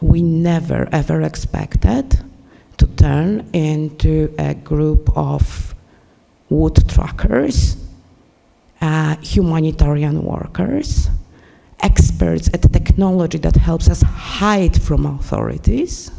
We 0.00 0.22
never 0.22 0.88
ever 0.92 1.22
expected 1.22 2.18
to 2.78 2.86
turn 2.96 3.48
into 3.52 4.34
a 4.38 4.54
group 4.54 5.10
of 5.16 5.74
wood 6.48 6.88
truckers, 6.88 7.76
uh, 8.80 9.16
humanitarian 9.16 10.22
workers, 10.22 11.08
experts 11.80 12.48
at 12.54 12.62
technology 12.72 13.38
that 13.38 13.56
helps 13.56 13.88
us 13.88 14.02
hide 14.02 14.80
from 14.80 15.06
authorities 15.06 16.10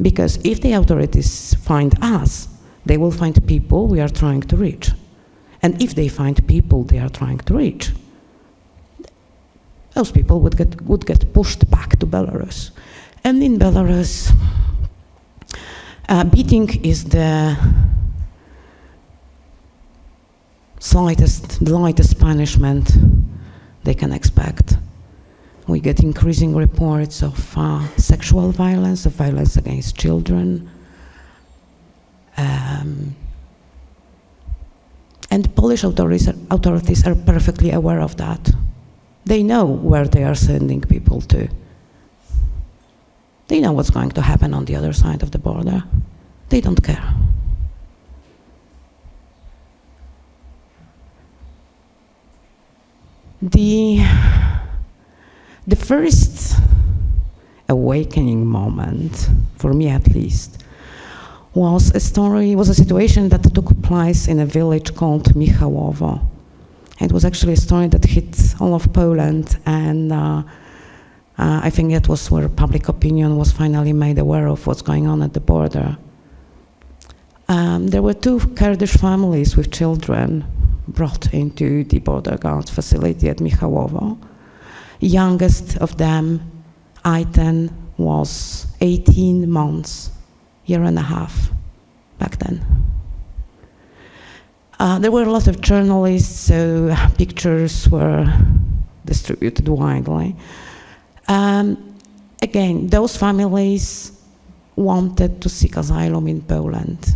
because 0.00 0.38
if 0.44 0.60
the 0.60 0.72
authorities 0.72 1.54
find 1.54 1.94
us, 2.02 2.48
they 2.86 2.96
will 2.96 3.10
find 3.10 3.46
people 3.46 3.86
we 3.86 4.00
are 4.00 4.08
trying 4.08 4.40
to 4.42 4.56
reach. 4.56 4.90
And 5.62 5.80
if 5.82 5.94
they 5.94 6.08
find 6.08 6.46
people 6.48 6.84
they 6.84 6.98
are 6.98 7.10
trying 7.10 7.38
to 7.38 7.54
reach, 7.54 7.92
those 9.94 10.10
people 10.10 10.40
would 10.40 10.56
get, 10.56 10.80
would 10.82 11.04
get 11.04 11.32
pushed 11.34 11.70
back 11.70 11.98
to 11.98 12.06
Belarus. 12.06 12.70
And 13.24 13.42
in 13.42 13.58
Belarus, 13.58 14.34
uh, 16.08 16.24
beating 16.24 16.82
is 16.82 17.04
the 17.04 17.58
slightest, 20.80 21.64
the 21.64 21.78
lightest 21.78 22.18
punishment 22.18 22.90
they 23.84 23.94
can 23.94 24.12
expect. 24.12 24.76
We 25.68 25.78
get 25.78 26.00
increasing 26.00 26.56
reports 26.56 27.22
of 27.22 27.56
uh, 27.56 27.86
sexual 27.96 28.50
violence, 28.50 29.06
of 29.06 29.12
violence 29.12 29.56
against 29.56 29.96
children. 29.96 30.68
Um, 32.36 33.14
and 35.30 35.54
Polish 35.54 35.84
authorities 35.84 36.28
are, 36.28 36.34
authorities 36.50 37.06
are 37.06 37.14
perfectly 37.14 37.70
aware 37.70 38.00
of 38.00 38.16
that. 38.16 38.50
They 39.26 39.44
know 39.44 39.64
where 39.64 40.08
they 40.08 40.24
are 40.24 40.34
sending 40.34 40.80
people 40.80 41.20
to. 41.20 41.48
They 43.46 43.60
know 43.60 43.72
what's 43.72 43.90
going 43.90 44.10
to 44.12 44.22
happen 44.22 44.54
on 44.54 44.64
the 44.64 44.74
other 44.74 44.92
side 44.92 45.22
of 45.22 45.30
the 45.30 45.38
border. 45.38 45.84
They 46.48 46.60
don't 46.60 46.82
care. 46.82 47.14
The 53.42 54.04
the 55.66 55.76
first 55.76 56.60
awakening 57.70 58.46
moment, 58.46 59.30
for 59.56 59.72
me 59.72 59.88
at 59.88 60.08
least, 60.08 60.62
was 61.54 61.90
a 61.94 62.00
story, 62.00 62.54
was 62.54 62.68
a 62.68 62.74
situation 62.74 63.30
that 63.30 63.42
took 63.54 63.82
place 63.82 64.28
in 64.28 64.40
a 64.40 64.46
village 64.46 64.94
called 64.94 65.34
Michałowo. 65.34 66.20
It 67.00 67.12
was 67.12 67.24
actually 67.24 67.54
a 67.54 67.56
story 67.56 67.88
that 67.88 68.04
hit 68.04 68.36
all 68.60 68.74
of 68.74 68.92
Poland, 68.92 69.56
and 69.64 70.12
uh, 70.12 70.42
uh, 71.38 71.60
I 71.62 71.70
think 71.70 71.92
that 71.92 72.08
was 72.08 72.30
where 72.30 72.46
public 72.46 72.88
opinion 72.88 73.38
was 73.38 73.52
finally 73.52 73.94
made 73.94 74.18
aware 74.18 74.48
of 74.48 74.66
what's 74.66 74.82
going 74.82 75.06
on 75.06 75.22
at 75.22 75.32
the 75.32 75.40
border. 75.40 75.96
Um, 77.48 77.88
there 77.88 78.02
were 78.02 78.12
two 78.12 78.40
Kurdish 78.54 78.98
families 78.98 79.56
with 79.56 79.72
children 79.72 80.44
brought 80.90 81.32
into 81.32 81.84
the 81.84 81.98
border 81.98 82.36
guard 82.36 82.68
facility 82.68 83.28
at 83.28 83.38
Michałowo 83.38 84.18
youngest 85.00 85.78
of 85.78 85.96
them, 85.96 86.40
Aiten, 87.04 87.72
was 87.96 88.66
18 88.80 89.50
months, 89.50 90.10
year 90.66 90.82
and 90.82 90.98
a 90.98 91.02
half 91.02 91.50
back 92.18 92.36
then. 92.38 92.64
Uh, 94.78 94.98
there 94.98 95.10
were 95.10 95.24
a 95.24 95.30
lot 95.30 95.46
of 95.46 95.60
journalists, 95.60 96.40
so 96.40 96.94
pictures 97.18 97.88
were 97.90 98.26
distributed 99.04 99.68
widely. 99.68 100.34
Um, 101.28 101.98
again, 102.40 102.86
those 102.88 103.16
families 103.16 104.12
wanted 104.76 105.42
to 105.42 105.48
seek 105.48 105.76
asylum 105.76 106.28
in 106.28 106.40
Poland. 106.40 107.14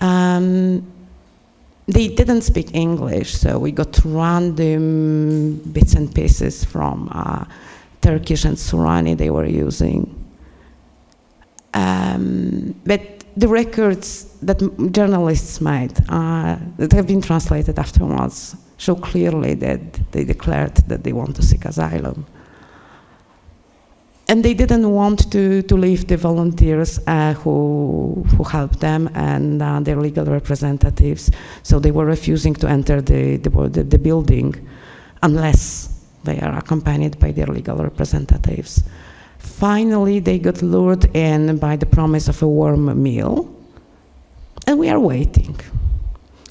Um, 0.00 0.86
they 1.88 2.08
didn't 2.08 2.42
speak 2.42 2.74
English, 2.74 3.34
so 3.34 3.58
we 3.58 3.72
got 3.72 3.98
random 4.04 5.56
bits 5.72 5.94
and 5.94 6.14
pieces 6.14 6.64
from 6.64 7.08
uh, 7.12 7.46
Turkish 8.02 8.44
and 8.44 8.56
Sorani 8.56 9.16
they 9.16 9.30
were 9.30 9.46
using. 9.46 10.14
Um, 11.72 12.74
but 12.84 13.24
the 13.36 13.48
records 13.48 14.36
that 14.42 14.58
journalists 14.92 15.60
made 15.60 15.94
uh, 16.10 16.56
that 16.76 16.92
have 16.92 17.06
been 17.06 17.22
translated 17.22 17.78
afterwards 17.78 18.56
show 18.76 18.94
clearly 18.94 19.54
that 19.54 20.12
they 20.12 20.24
declared 20.24 20.76
that 20.88 21.04
they 21.04 21.12
want 21.12 21.36
to 21.36 21.42
seek 21.42 21.64
asylum. 21.64 22.26
And 24.28 24.44
they 24.44 24.52
didn't 24.52 24.90
want 24.90 25.32
to, 25.32 25.62
to 25.62 25.74
leave 25.74 26.06
the 26.06 26.16
volunteers 26.16 27.00
uh, 27.06 27.32
who, 27.34 28.24
who 28.36 28.44
helped 28.44 28.80
them 28.80 29.08
and 29.14 29.62
uh, 29.62 29.80
their 29.80 29.96
legal 29.96 30.26
representatives. 30.26 31.30
So 31.62 31.78
they 31.78 31.90
were 31.90 32.04
refusing 32.04 32.54
to 32.56 32.68
enter 32.68 33.00
the, 33.00 33.38
the, 33.38 33.50
the, 33.82 33.98
building 33.98 34.54
unless 35.22 36.04
they 36.24 36.38
are 36.40 36.58
accompanied 36.58 37.18
by 37.18 37.32
their 37.32 37.46
legal 37.46 37.78
representatives. 37.78 38.82
Finally, 39.38 40.18
they 40.18 40.38
got 40.38 40.60
lured 40.60 41.04
in 41.16 41.56
by 41.56 41.76
the 41.76 41.86
promise 41.86 42.28
of 42.28 42.42
a 42.42 42.46
warm 42.46 43.02
meal, 43.02 43.50
and 44.66 44.78
we 44.78 44.90
are 44.90 45.00
waiting. 45.00 45.58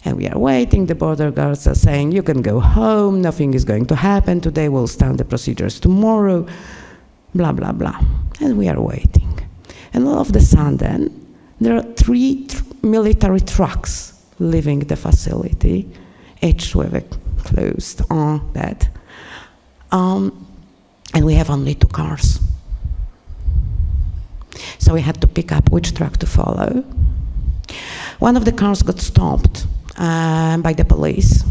And 0.04 0.18
we 0.18 0.28
are 0.28 0.40
waiting. 0.40 0.86
The 0.86 0.96
border 0.96 1.32
guards 1.32 1.68
are 1.68 1.76
saying, 1.76 2.14
You 2.14 2.24
can 2.24 2.42
go 2.42 2.60
home, 2.60 3.22
nothing 3.22 3.54
is 3.54 3.66
going 3.66 3.86
to 3.88 3.96
happen 3.96 4.40
today, 4.42 4.70
we'll 4.70 4.88
start 4.88 5.18
the 5.18 5.26
procedures 5.26 5.80
tomorrow 5.80 6.48
blah, 7.36 7.52
blah, 7.52 7.72
blah. 7.72 8.00
And 8.42 8.58
we 8.58 8.68
are 8.70 8.80
waiting. 8.80 9.40
And 9.94 10.08
all 10.08 10.20
of 10.20 10.36
a 10.36 10.40
sudden, 10.40 11.36
there 11.60 11.76
are 11.76 11.84
three 11.94 12.46
tr 12.48 12.64
military 12.84 13.42
trucks 13.42 14.14
leaving 14.40 14.80
the 14.80 14.96
facility, 14.96 15.90
each 16.42 16.76
with 16.76 16.94
a 16.94 17.04
closed 17.44 18.02
on 18.10 18.52
bed. 18.54 18.88
Um, 19.92 20.46
and 21.14 21.26
we 21.26 21.34
have 21.34 21.50
only 21.50 21.74
two 21.74 21.88
cars. 21.88 22.40
So 24.80 24.94
we 24.94 25.02
had 25.02 25.20
to 25.22 25.28
pick 25.28 25.52
up 25.52 25.72
which 25.72 25.94
truck 25.94 26.18
to 26.18 26.26
follow. 26.26 26.84
One 28.20 28.38
of 28.38 28.46
the 28.46 28.52
cars 28.52 28.82
got 28.84 29.00
stopped 29.00 29.68
uh, 29.98 30.58
by 30.58 30.74
the 30.74 30.86
police. 30.86 31.44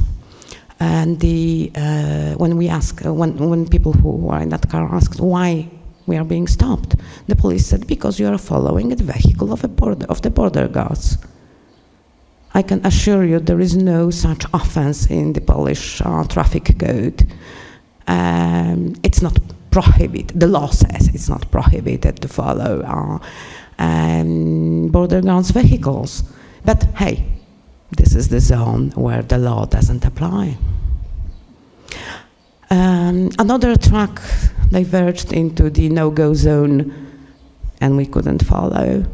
And 0.78 1.18
the, 1.20 1.72
uh, 1.74 2.34
when 2.34 2.56
we 2.56 2.68
asked, 2.68 3.04
uh, 3.06 3.12
when, 3.12 3.36
when 3.38 3.66
people 3.68 3.92
who 3.92 4.10
were 4.10 4.38
in 4.38 4.50
that 4.50 4.68
car 4.68 4.94
asked 4.94 5.20
why 5.20 5.70
we 6.06 6.16
are 6.16 6.24
being 6.24 6.46
stopped. 6.46 6.96
The 7.26 7.36
police 7.36 7.66
said, 7.66 7.86
because 7.86 8.18
you 8.20 8.28
are 8.28 8.38
following 8.38 8.88
the 8.90 9.02
vehicle 9.02 9.52
of, 9.52 9.62
border, 9.76 10.06
of 10.06 10.22
the 10.22 10.30
border 10.30 10.68
guards. 10.68 11.18
I 12.54 12.62
can 12.62 12.84
assure 12.86 13.24
you 13.24 13.38
there 13.38 13.60
is 13.60 13.76
no 13.76 14.10
such 14.10 14.44
offense 14.54 15.06
in 15.10 15.32
the 15.32 15.40
Polish 15.40 16.00
uh, 16.00 16.24
traffic 16.24 16.78
code. 16.78 17.26
Um, 18.06 18.94
it's 19.02 19.20
not 19.20 19.38
prohibited, 19.70 20.40
the 20.40 20.46
law 20.46 20.68
says 20.70 21.08
it's 21.08 21.28
not 21.28 21.50
prohibited 21.50 22.22
to 22.22 22.28
follow 22.28 22.82
uh, 22.82 23.18
um, 23.78 24.88
border 24.88 25.20
guards 25.20 25.50
vehicles. 25.50 26.22
But 26.64 26.84
hey, 26.96 27.26
this 27.90 28.14
is 28.14 28.28
the 28.28 28.40
zone 28.40 28.90
where 28.94 29.22
the 29.22 29.38
law 29.38 29.66
doesn't 29.66 30.04
apply. 30.04 30.56
Um, 32.70 33.30
another 33.38 33.76
truck 33.76 34.20
diverged 34.70 35.32
into 35.32 35.70
the 35.70 35.88
no-go 35.88 36.34
zone 36.34 36.92
and 37.80 37.96
we 37.96 38.06
couldn't 38.06 38.44
follow. 38.44 39.04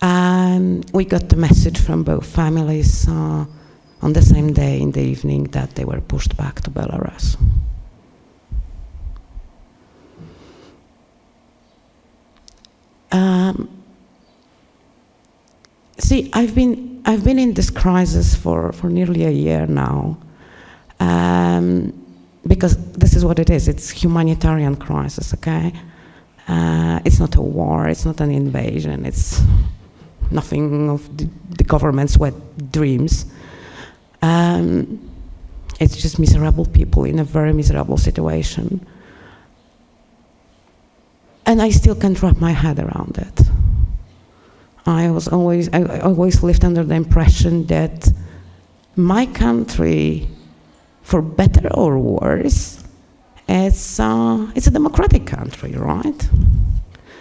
Um, 0.00 0.82
we 0.92 1.04
got 1.04 1.28
the 1.28 1.36
message 1.36 1.78
from 1.78 2.02
both 2.02 2.26
families 2.26 3.08
uh, 3.08 3.44
on 4.02 4.12
the 4.12 4.22
same 4.22 4.52
day 4.52 4.80
in 4.80 4.92
the 4.92 5.00
evening 5.00 5.44
that 5.44 5.74
they 5.74 5.84
were 5.84 6.00
pushed 6.00 6.36
back 6.36 6.60
to 6.62 6.70
Belarus. 6.70 7.36
Um, 13.10 13.77
see, 15.98 16.30
I've 16.32 16.54
been 16.54 16.88
I've 17.08 17.24
been 17.24 17.38
in 17.38 17.54
this 17.54 17.70
crisis 17.70 18.34
for, 18.34 18.70
for 18.72 18.90
nearly 18.90 19.24
a 19.24 19.30
year 19.30 19.66
now. 19.66 20.18
Um, 21.00 21.92
because 22.46 22.76
this 22.92 23.16
is 23.16 23.24
what 23.24 23.38
it 23.38 23.48
is. 23.48 23.66
It's 23.66 23.88
humanitarian 23.88 24.76
crisis, 24.76 25.32
okay? 25.34 25.72
Uh, 26.48 27.00
it's 27.06 27.18
not 27.18 27.36
a 27.36 27.40
war. 27.40 27.88
It's 27.88 28.04
not 28.04 28.20
an 28.20 28.30
invasion. 28.30 29.06
It's 29.06 29.40
nothing 30.30 30.90
of 30.90 31.16
the, 31.16 31.28
the 31.56 31.64
government's 31.64 32.18
wet 32.18 32.34
dreams. 32.72 33.26
Um, 34.20 35.00
it's 35.80 35.96
just 35.96 36.18
miserable 36.18 36.66
people 36.66 37.04
in 37.04 37.18
a 37.18 37.24
very 37.24 37.54
miserable 37.54 37.96
situation. 37.96 38.86
And 41.46 41.62
I 41.62 41.70
still 41.70 41.94
can't 41.94 42.20
wrap 42.22 42.36
my 42.38 42.52
head 42.52 42.78
around 42.78 43.16
it. 43.16 43.48
I 44.88 45.10
was 45.10 45.28
always, 45.28 45.68
I, 45.74 46.00
always 46.00 46.42
lived 46.42 46.64
under 46.64 46.82
the 46.82 46.94
impression 46.94 47.66
that 47.66 48.10
my 48.96 49.26
country 49.26 50.26
for 51.02 51.20
better 51.20 51.68
or 51.74 51.98
worse, 51.98 52.82
it's, 53.46 54.00
uh, 54.00 54.50
it's 54.54 54.66
a 54.66 54.70
democratic 54.70 55.26
country, 55.26 55.72
right? 55.72 56.28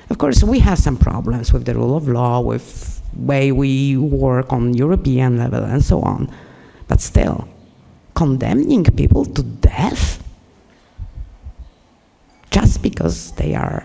Of 0.10 0.18
course, 0.18 0.44
we 0.44 0.60
have 0.60 0.80
some 0.80 0.96
problems 0.96 1.52
with 1.52 1.66
the 1.66 1.76
rule 1.76 1.98
of 1.98 2.08
law, 2.08 2.40
with 2.40 3.02
way 3.14 3.52
we 3.52 3.98
work 3.98 4.54
on 4.54 4.74
European 4.74 5.38
level 5.38 5.64
and 5.66 5.84
so 5.84 6.00
on. 6.02 6.32
But 6.88 7.02
still, 7.02 7.50
condemning 8.16 8.86
people 8.86 9.26
to 9.26 9.44
death 9.44 10.24
just 12.50 12.82
because 12.82 13.34
they 13.34 13.56
are 13.56 13.84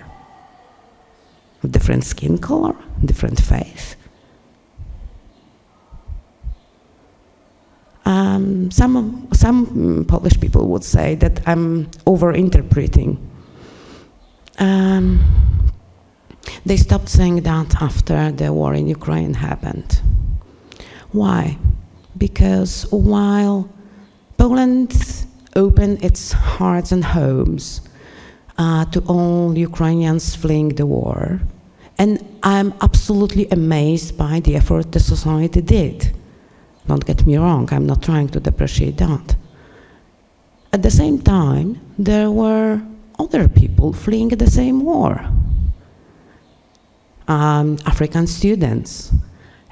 of 1.64 1.72
different 1.72 2.04
skin 2.04 2.38
color, 2.38 2.76
different 3.06 3.40
faith, 3.40 3.96
Um, 8.04 8.70
some, 8.70 9.28
some 9.32 10.04
Polish 10.08 10.38
people 10.40 10.68
would 10.68 10.84
say 10.84 11.14
that 11.16 11.40
I'm 11.46 11.88
over-interpreting. 12.06 13.16
Um, 14.58 15.20
they 16.66 16.76
stopped 16.76 17.08
saying 17.08 17.42
that 17.42 17.80
after 17.80 18.32
the 18.32 18.52
war 18.52 18.74
in 18.74 18.88
Ukraine 18.88 19.34
happened. 19.34 20.00
Why? 21.12 21.56
Because 22.18 22.86
while 22.90 23.68
Poland 24.36 25.24
opened 25.54 26.02
its 26.02 26.32
hearts 26.32 26.90
and 26.92 27.04
homes 27.04 27.82
uh, 28.58 28.84
to 28.86 29.00
all 29.06 29.56
Ukrainians 29.56 30.34
fleeing 30.34 30.70
the 30.70 30.86
war, 30.86 31.40
and 32.02 32.12
I'm 32.42 32.74
absolutely 32.80 33.44
amazed 33.50 34.18
by 34.18 34.40
the 34.40 34.56
effort 34.56 34.90
the 34.90 35.00
society 35.14 35.62
did 35.76 35.98
don't 36.86 37.04
get 37.04 37.24
me 37.26 37.36
wrong, 37.36 37.68
I'm 37.72 37.86
not 37.86 38.02
trying 38.02 38.28
to 38.30 38.40
depreciate 38.40 38.96
that. 38.98 39.36
At 40.72 40.82
the 40.82 40.90
same 40.90 41.20
time, 41.20 41.80
there 41.98 42.30
were 42.30 42.82
other 43.18 43.48
people 43.48 43.92
fleeing 43.92 44.30
the 44.30 44.50
same 44.50 44.84
war. 44.84 45.20
Um, 47.28 47.78
African 47.86 48.26
students, 48.26 49.12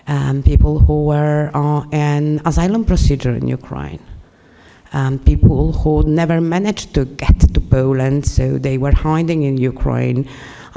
um, 0.06 0.42
people 0.42 0.78
who 0.78 1.06
were 1.06 1.50
uh, 1.52 1.84
in 1.90 2.40
asylum 2.44 2.84
procedure 2.84 3.34
in 3.34 3.48
Ukraine, 3.48 4.02
um, 4.92 5.18
people 5.18 5.72
who 5.72 6.02
never 6.04 6.40
managed 6.40 6.94
to 6.94 7.04
get 7.06 7.40
to 7.54 7.60
Poland, 7.60 8.24
so 8.24 8.58
they 8.58 8.78
were 8.78 8.92
hiding 8.92 9.42
in 9.42 9.56
Ukraine 9.56 10.28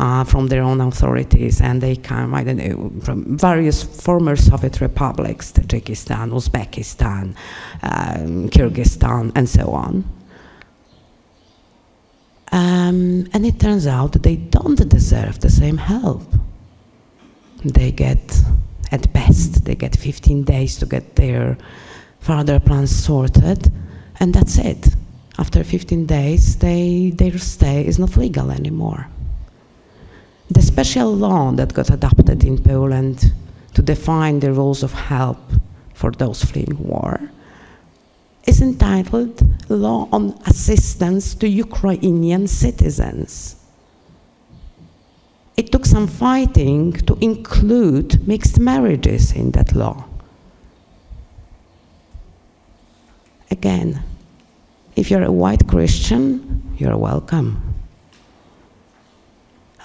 uh, 0.03 0.25
from 0.25 0.47
their 0.47 0.61
own 0.61 0.81
authorities, 0.81 1.61
and 1.61 1.81
they 1.81 1.95
come, 1.95 2.35
I 2.35 2.43
don't 2.43 2.57
know, 2.57 2.91
from 3.05 3.37
various 3.37 3.81
former 3.81 4.35
Soviet 4.35 4.81
republics, 4.81 5.53
Tajikistan, 5.53 6.31
Uzbekistan, 6.31 7.35
um, 7.83 8.49
Kyrgyzstan, 8.49 9.31
and 9.33 9.47
so 9.47 9.71
on. 9.71 10.03
Um, 12.51 13.27
and 13.33 13.45
it 13.45 13.61
turns 13.61 13.87
out 13.87 14.21
they 14.21 14.35
don't 14.35 14.89
deserve 14.89 15.39
the 15.39 15.49
same 15.49 15.77
help. 15.77 16.27
They 17.63 17.93
get, 17.93 18.41
at 18.91 19.11
best, 19.13 19.63
they 19.63 19.75
get 19.75 19.95
15 19.95 20.43
days 20.43 20.77
to 20.79 20.85
get 20.85 21.15
their 21.15 21.57
further 22.19 22.59
plans 22.59 22.93
sorted, 22.93 23.71
and 24.19 24.33
that's 24.33 24.57
it. 24.57 24.85
After 25.39 25.63
15 25.63 26.05
days, 26.05 26.57
they, 26.57 27.13
their 27.15 27.37
stay 27.37 27.87
is 27.87 27.99
not 27.99 28.17
legal 28.17 28.51
anymore. 28.51 29.07
The 30.51 30.61
special 30.61 31.15
law 31.15 31.51
that 31.51 31.73
got 31.73 31.89
adopted 31.89 32.43
in 32.43 32.57
Poland 32.57 33.33
to 33.73 33.81
define 33.81 34.39
the 34.39 34.51
rules 34.51 34.83
of 34.83 34.93
help 34.93 35.39
for 35.93 36.11
those 36.11 36.43
fleeing 36.43 36.77
war 36.77 37.31
is 38.45 38.61
entitled 38.61 39.41
Law 39.69 40.09
on 40.11 40.37
Assistance 40.45 41.33
to 41.35 41.47
Ukrainian 41.47 42.47
Citizens. 42.47 43.55
It 45.55 45.71
took 45.71 45.85
some 45.85 46.07
fighting 46.07 46.93
to 47.07 47.17
include 47.21 48.27
mixed 48.27 48.59
marriages 48.59 49.31
in 49.31 49.51
that 49.51 49.73
law. 49.73 50.05
Again, 53.49 54.03
if 54.95 55.09
you're 55.09 55.23
a 55.23 55.31
white 55.31 55.67
Christian, 55.67 56.75
you're 56.77 56.97
welcome. 56.97 57.72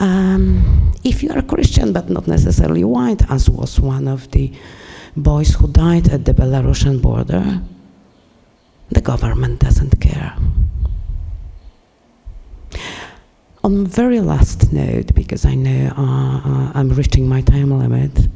Um, 0.01 0.93
if 1.05 1.23
you 1.23 1.31
are 1.31 1.39
a 1.39 1.43
Christian 1.43 1.93
but 1.93 2.09
not 2.09 2.27
necessarily 2.27 2.85
white, 2.85 3.29
as 3.31 3.51
was 3.51 3.81
one 3.81 4.09
of 4.09 4.31
the 4.31 4.53
boys 5.17 5.55
who 5.55 5.69
died 5.69 6.09
at 6.09 6.25
the 6.25 6.35
Belarusian 6.35 7.03
border, 7.03 7.61
the 8.91 9.01
government 9.01 9.61
doesn't 9.61 10.01
care. 10.01 10.35
on 13.69 13.87
very 13.87 14.21
last 14.21 14.73
note, 14.73 15.15
because 15.15 15.45
I 15.45 15.55
know 15.55 15.93
uh, 15.97 16.03
uh, 16.03 16.73
I'm 16.75 16.91
reaching 16.91 17.29
my 17.29 17.43
time 17.43 17.71
limit, 17.79 18.29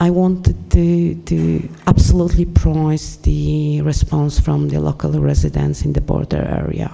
I 0.00 0.10
wanted 0.10 0.70
to, 0.72 1.14
to 1.14 1.68
absolutely 1.86 2.46
praise 2.46 3.18
the 3.18 3.82
response 3.82 4.40
from 4.40 4.68
the 4.68 4.80
local 4.80 5.12
residents 5.12 5.82
in 5.82 5.92
the 5.92 6.00
border 6.00 6.42
area. 6.62 6.90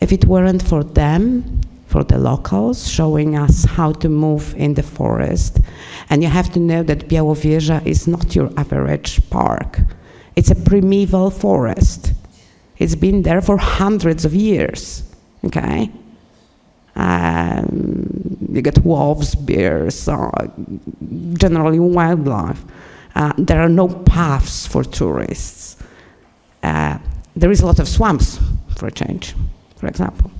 If 0.00 0.12
it 0.12 0.26
weren't 0.26 0.62
for 0.62 0.84
them, 0.84 1.60
for 1.92 2.02
the 2.02 2.18
locals, 2.18 2.88
showing 2.88 3.36
us 3.36 3.64
how 3.64 3.92
to 3.92 4.08
move 4.08 4.54
in 4.56 4.74
the 4.74 4.82
forest, 4.82 5.60
and 6.08 6.22
you 6.22 6.28
have 6.28 6.50
to 6.52 6.58
know 6.58 6.82
that 6.82 7.08
Białowieża 7.08 7.86
is 7.86 8.08
not 8.08 8.34
your 8.34 8.50
average 8.56 9.20
park. 9.28 9.78
It's 10.34 10.50
a 10.50 10.54
primeval 10.54 11.30
forest. 11.30 12.14
It's 12.78 12.94
been 12.96 13.22
there 13.22 13.42
for 13.42 13.58
hundreds 13.58 14.24
of 14.24 14.34
years, 14.34 15.04
okay? 15.44 15.90
Um, 16.96 18.38
you 18.50 18.62
get 18.62 18.78
wolves, 18.84 19.34
bears, 19.34 20.08
uh, 20.08 20.30
generally 21.34 21.78
wildlife. 21.78 22.64
Uh, 23.14 23.32
there 23.36 23.60
are 23.60 23.68
no 23.68 23.88
paths 23.88 24.66
for 24.66 24.82
tourists. 24.82 25.76
Uh, 26.62 26.96
there 27.36 27.50
is 27.50 27.60
a 27.60 27.66
lot 27.66 27.78
of 27.78 27.86
swamps, 27.86 28.38
for 28.76 28.86
a 28.86 28.90
change, 28.90 29.34
for 29.76 29.88
example. 29.88 30.30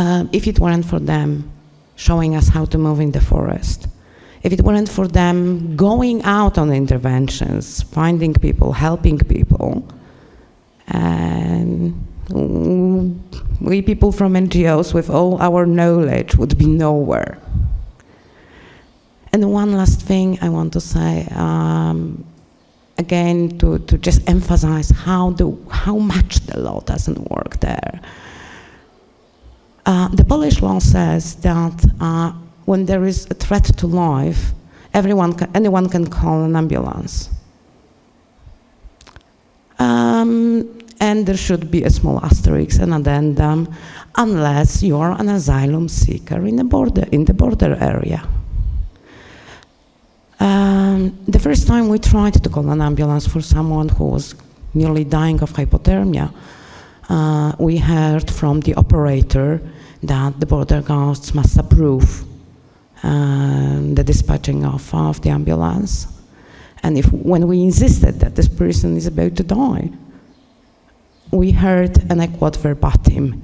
Uh, 0.00 0.24
if 0.32 0.46
it 0.46 0.58
weren't 0.58 0.86
for 0.86 0.98
them 0.98 1.52
showing 1.94 2.34
us 2.34 2.48
how 2.48 2.64
to 2.64 2.78
move 2.78 3.00
in 3.00 3.10
the 3.10 3.20
forest, 3.20 3.86
if 4.42 4.50
it 4.50 4.62
weren't 4.62 4.88
for 4.88 5.06
them 5.06 5.76
going 5.76 6.22
out 6.22 6.56
on 6.56 6.72
interventions, 6.72 7.82
finding 7.82 8.32
people, 8.32 8.72
helping 8.72 9.18
people, 9.18 9.86
and 10.86 11.92
we 13.60 13.82
people 13.82 14.10
from 14.10 14.32
NGOs 14.32 14.94
with 14.94 15.10
all 15.10 15.38
our 15.42 15.66
knowledge 15.66 16.34
would 16.36 16.56
be 16.56 16.64
nowhere. 16.64 17.36
And 19.34 19.52
one 19.52 19.72
last 19.74 20.00
thing 20.00 20.38
I 20.40 20.48
want 20.48 20.72
to 20.72 20.80
say, 20.80 21.28
um, 21.32 22.24
again, 22.96 23.58
to, 23.58 23.78
to 23.80 23.98
just 23.98 24.26
emphasize 24.26 24.88
how, 24.88 25.32
the, 25.32 25.54
how 25.70 25.98
much 25.98 26.40
the 26.46 26.58
law 26.58 26.80
doesn't 26.80 27.30
work 27.30 27.60
there. 27.60 28.00
Uh, 29.90 30.06
the 30.14 30.24
Polish 30.24 30.62
law 30.62 30.78
says 30.78 31.34
that 31.48 31.76
uh, 32.00 32.30
when 32.64 32.86
there 32.86 33.02
is 33.02 33.26
a 33.28 33.34
threat 33.34 33.64
to 33.76 33.88
life, 33.88 34.52
everyone 34.94 35.32
can, 35.32 35.50
anyone 35.52 35.88
can 35.88 36.06
call 36.06 36.44
an 36.44 36.54
ambulance. 36.54 37.28
Um, 39.80 40.78
and 41.00 41.26
there 41.26 41.36
should 41.36 41.72
be 41.72 41.82
a 41.82 41.90
small 41.90 42.24
asterisk, 42.24 42.80
an 42.80 42.92
addendum, 42.92 43.74
unless 44.14 44.80
you're 44.80 45.10
an 45.10 45.28
asylum 45.28 45.88
seeker 45.88 46.46
in 46.46 46.54
the 46.54 46.64
border, 46.64 47.06
in 47.10 47.24
the 47.24 47.34
border 47.34 47.76
area. 47.80 48.22
Um, 50.38 51.18
the 51.26 51.40
first 51.40 51.66
time 51.66 51.88
we 51.88 51.98
tried 51.98 52.34
to 52.44 52.48
call 52.48 52.70
an 52.70 52.80
ambulance 52.80 53.26
for 53.26 53.40
someone 53.40 53.88
who 53.88 54.04
was 54.04 54.36
nearly 54.72 55.02
dying 55.02 55.42
of 55.42 55.52
hypothermia, 55.52 56.32
uh, 57.08 57.56
we 57.58 57.76
heard 57.76 58.30
from 58.30 58.60
the 58.60 58.74
operator 58.74 59.60
that 60.02 60.40
the 60.40 60.46
border 60.46 60.82
guards 60.82 61.34
must 61.34 61.58
approve 61.58 62.24
uh, 63.02 63.80
the 63.94 64.02
dispatching 64.04 64.64
of, 64.64 64.94
of 64.94 65.20
the 65.22 65.30
ambulance. 65.30 66.06
And 66.82 66.96
if, 66.96 67.12
when 67.12 67.46
we 67.46 67.62
insisted 67.62 68.20
that 68.20 68.36
this 68.36 68.48
person 68.48 68.96
is 68.96 69.06
about 69.06 69.36
to 69.36 69.42
die, 69.42 69.90
we 71.30 71.52
heard, 71.52 71.98
and 72.10 72.20
I 72.20 72.26
quote 72.26 72.56
verbatim, 72.56 73.42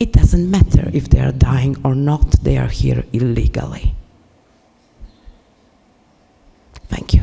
it 0.00 0.12
doesn't 0.12 0.50
matter 0.50 0.90
if 0.92 1.08
they 1.08 1.20
are 1.20 1.32
dying 1.32 1.76
or 1.84 1.94
not, 1.94 2.32
they 2.42 2.56
are 2.56 2.68
here 2.68 3.04
illegally. 3.12 3.94
Thank 6.88 7.14
you. 7.14 7.22